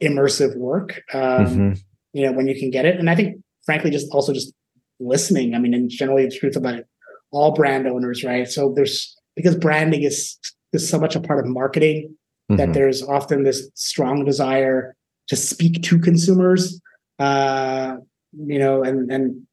[0.02, 1.02] immersive work.
[1.12, 1.72] Um, mm-hmm.
[2.14, 3.36] You know, when you can get it, and I think,
[3.66, 4.54] frankly, just also just
[5.00, 5.54] listening.
[5.54, 6.86] I mean, and generally, the truth about it,
[7.30, 8.48] all brand owners, right?
[8.48, 10.38] So there's because branding is
[10.72, 12.14] is so much a part of marketing
[12.50, 12.56] mm-hmm.
[12.56, 14.96] that there's often this strong desire
[15.28, 16.80] to speak to consumers.
[17.18, 17.96] Uh,
[18.32, 19.46] you know, and and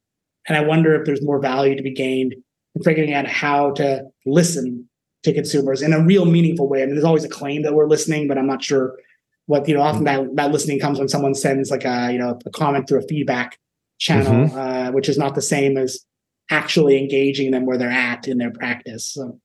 [0.47, 2.35] and I wonder if there's more value to be gained
[2.75, 4.87] in figuring out how to listen
[5.23, 6.81] to consumers in a real meaningful way.
[6.81, 8.97] I mean, there's always a claim that we're listening, but I'm not sure
[9.45, 9.81] what you know.
[9.81, 12.99] Often that, that listening comes when someone sends like a you know a comment through
[12.99, 13.57] a feedback
[13.99, 14.57] channel, mm-hmm.
[14.57, 15.99] uh, which is not the same as
[16.49, 19.13] actually engaging them where they're at in their practice.
[19.13, 19.39] So.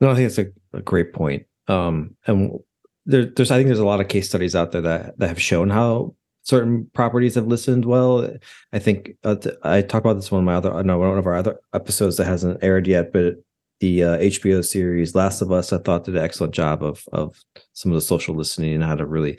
[0.00, 0.46] No, I think it's a,
[0.76, 1.46] a great point.
[1.68, 2.58] Um, and
[3.06, 5.40] there, there's I think there's a lot of case studies out there that that have
[5.40, 8.30] shown how certain properties have listened well.
[8.72, 11.34] I think uh, I talked about this one of my other no one of our
[11.34, 13.36] other episodes that hasn't aired yet, but
[13.80, 17.38] the uh, HBO series Last of Us I thought did an excellent job of of
[17.72, 19.38] some of the social listening and how to really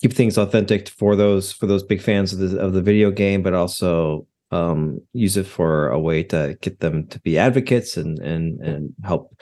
[0.00, 3.42] keep things authentic for those for those big fans of the of the video game,
[3.42, 8.18] but also um, use it for a way to get them to be advocates and
[8.18, 9.40] and and help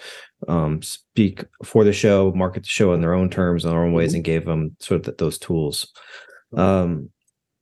[0.49, 3.93] um, speak for the show, market the show in their own terms, in their own
[3.93, 4.17] ways, mm-hmm.
[4.17, 5.93] and gave them sort of those tools.
[6.57, 7.11] Um,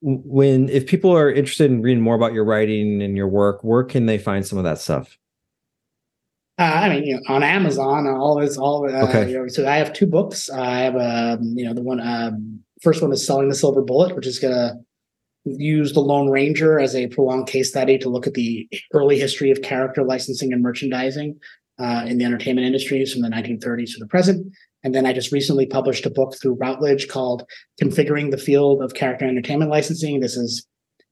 [0.00, 3.84] when if people are interested in reading more about your writing and your work, where
[3.84, 5.16] can they find some of that stuff?
[6.62, 9.28] Uh, I mean, you know, on Amazon, all this, all uh, okay.
[9.28, 10.48] You know, so I have two books.
[10.48, 13.82] I have a, um, you know, the one um, first one is selling the silver
[13.82, 14.74] bullet, which is gonna
[15.44, 19.50] use the Lone Ranger as a prolonged case study to look at the early history
[19.50, 21.36] of character licensing and merchandising
[21.80, 24.52] uh, in the entertainment industries from the 1930s to the present.
[24.84, 27.44] And then I just recently published a book through Routledge called
[27.82, 30.20] Configuring the Field of Character Entertainment Licensing.
[30.20, 30.64] This is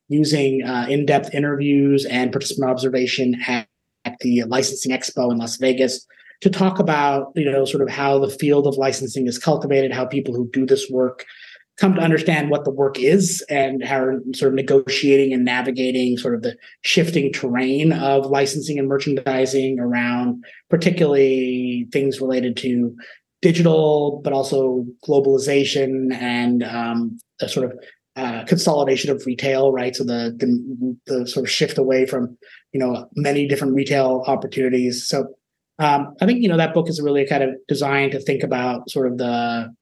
[0.08, 3.66] using uh, in depth interviews and participant observation at,
[4.04, 6.06] at the Licensing Expo in Las Vegas
[6.40, 10.06] to talk about, you know, sort of how the field of licensing is cultivated, how
[10.06, 11.26] people who do this work
[11.80, 16.34] come to understand what the work is and how sort of negotiating and navigating sort
[16.34, 22.94] of the shifting terrain of licensing and merchandising around particularly things related to
[23.40, 27.78] digital, but also globalization and um, a sort of
[28.16, 29.94] uh, consolidation of retail, right?
[29.94, 32.36] So the, the, the sort of shift away from
[32.72, 35.06] you know many different retail opportunities.
[35.06, 35.34] So
[35.78, 38.90] um, I think you know that book is really kind of designed to think about
[38.90, 39.74] sort of the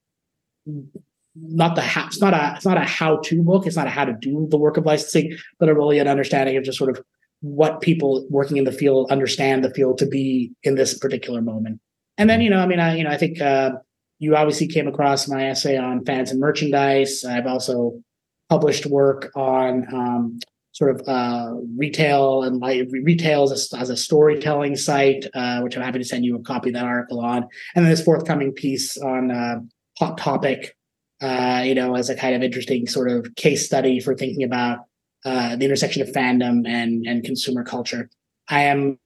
[1.35, 3.65] not the how it's not a it's not a how to book.
[3.65, 6.57] It's not a how to do the work of licensing, but a really an understanding
[6.57, 7.03] of just sort of
[7.41, 11.79] what people working in the field understand the field to be in this particular moment.
[12.17, 13.71] And then, you know, I mean, I, you know, I think uh,
[14.19, 17.23] you obviously came across my essay on fans and merchandise.
[17.23, 18.01] I've also
[18.49, 20.39] published work on um,
[20.71, 25.75] sort of uh, retail and like retail as a, as a storytelling site, uh, which
[25.75, 27.47] I'm happy to send you a copy of that article on.
[27.75, 29.59] And then this forthcoming piece on uh,
[29.99, 30.75] Hot Topic,
[31.21, 34.79] uh, you know, as a kind of interesting sort of case study for thinking about
[35.25, 38.09] uh, the intersection of fandom and and consumer culture.
[38.47, 38.97] I am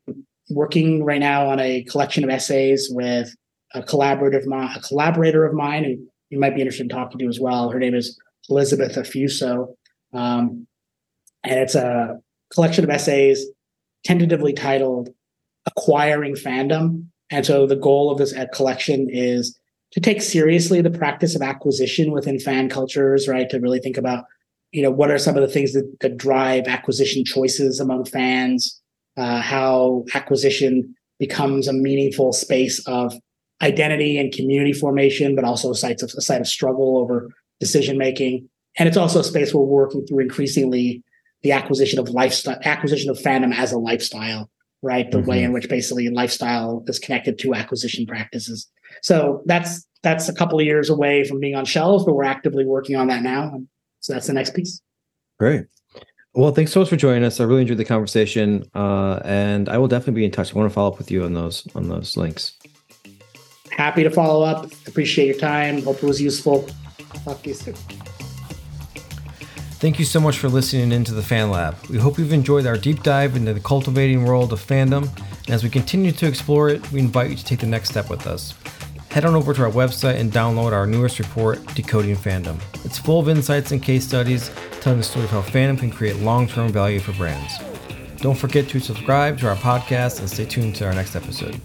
[0.49, 3.35] working right now on a collection of essays with
[3.73, 7.39] a collaborative a collaborator of mine who you might be interested in talking to as
[7.39, 7.71] well.
[7.71, 9.75] Her name is Elizabeth Affuso.
[10.13, 10.67] Um,
[11.43, 12.19] and it's a
[12.53, 13.45] collection of essays
[14.05, 15.09] tentatively titled
[15.65, 17.07] Acquiring Fandom.
[17.29, 19.57] And so the goal of this collection is
[19.91, 23.49] to take seriously the practice of acquisition within fan cultures, right?
[23.49, 24.25] To really think about,
[24.71, 28.81] you know, what are some of the things that, that drive acquisition choices among fans?
[29.17, 33.13] uh, how acquisition becomes a meaningful space of
[33.61, 37.29] identity and community formation, but also sites of a site of struggle over
[37.63, 38.49] decision making.
[38.77, 41.03] And it's also a space where we're working through increasingly
[41.43, 44.49] the acquisition of lifestyle, acquisition of fandom as a lifestyle,
[44.81, 45.09] right?
[45.09, 45.29] The mm-hmm.
[45.29, 48.69] way in which basically lifestyle is connected to acquisition practices.
[49.01, 52.65] So that's that's a couple of years away from being on shelves, but we're actively
[52.65, 53.61] working on that now.
[54.01, 54.81] So that's the next piece.
[55.39, 55.65] Great.
[56.33, 57.39] Well, thanks so much for joining us.
[57.39, 60.53] I really enjoyed the conversation, uh, and I will definitely be in touch.
[60.53, 62.57] I want to follow up with you on those on those links.
[63.71, 64.71] Happy to follow up.
[64.87, 65.81] Appreciate your time.
[65.83, 66.67] Hope it was useful.
[67.53, 67.75] Soon.
[69.83, 71.75] Thank you so much for listening into the Fan Lab.
[71.89, 75.09] We hope you've enjoyed our deep dive into the cultivating world of fandom.
[75.45, 78.09] And as we continue to explore it, we invite you to take the next step
[78.09, 78.53] with us.
[79.09, 82.59] Head on over to our website and download our newest report, Decoding Fandom.
[82.85, 84.49] It's full of insights and case studies
[84.79, 87.53] telling the story of how fandom can create long term value for brands.
[88.17, 91.59] Don't forget to subscribe to our podcast and stay tuned to our next episode.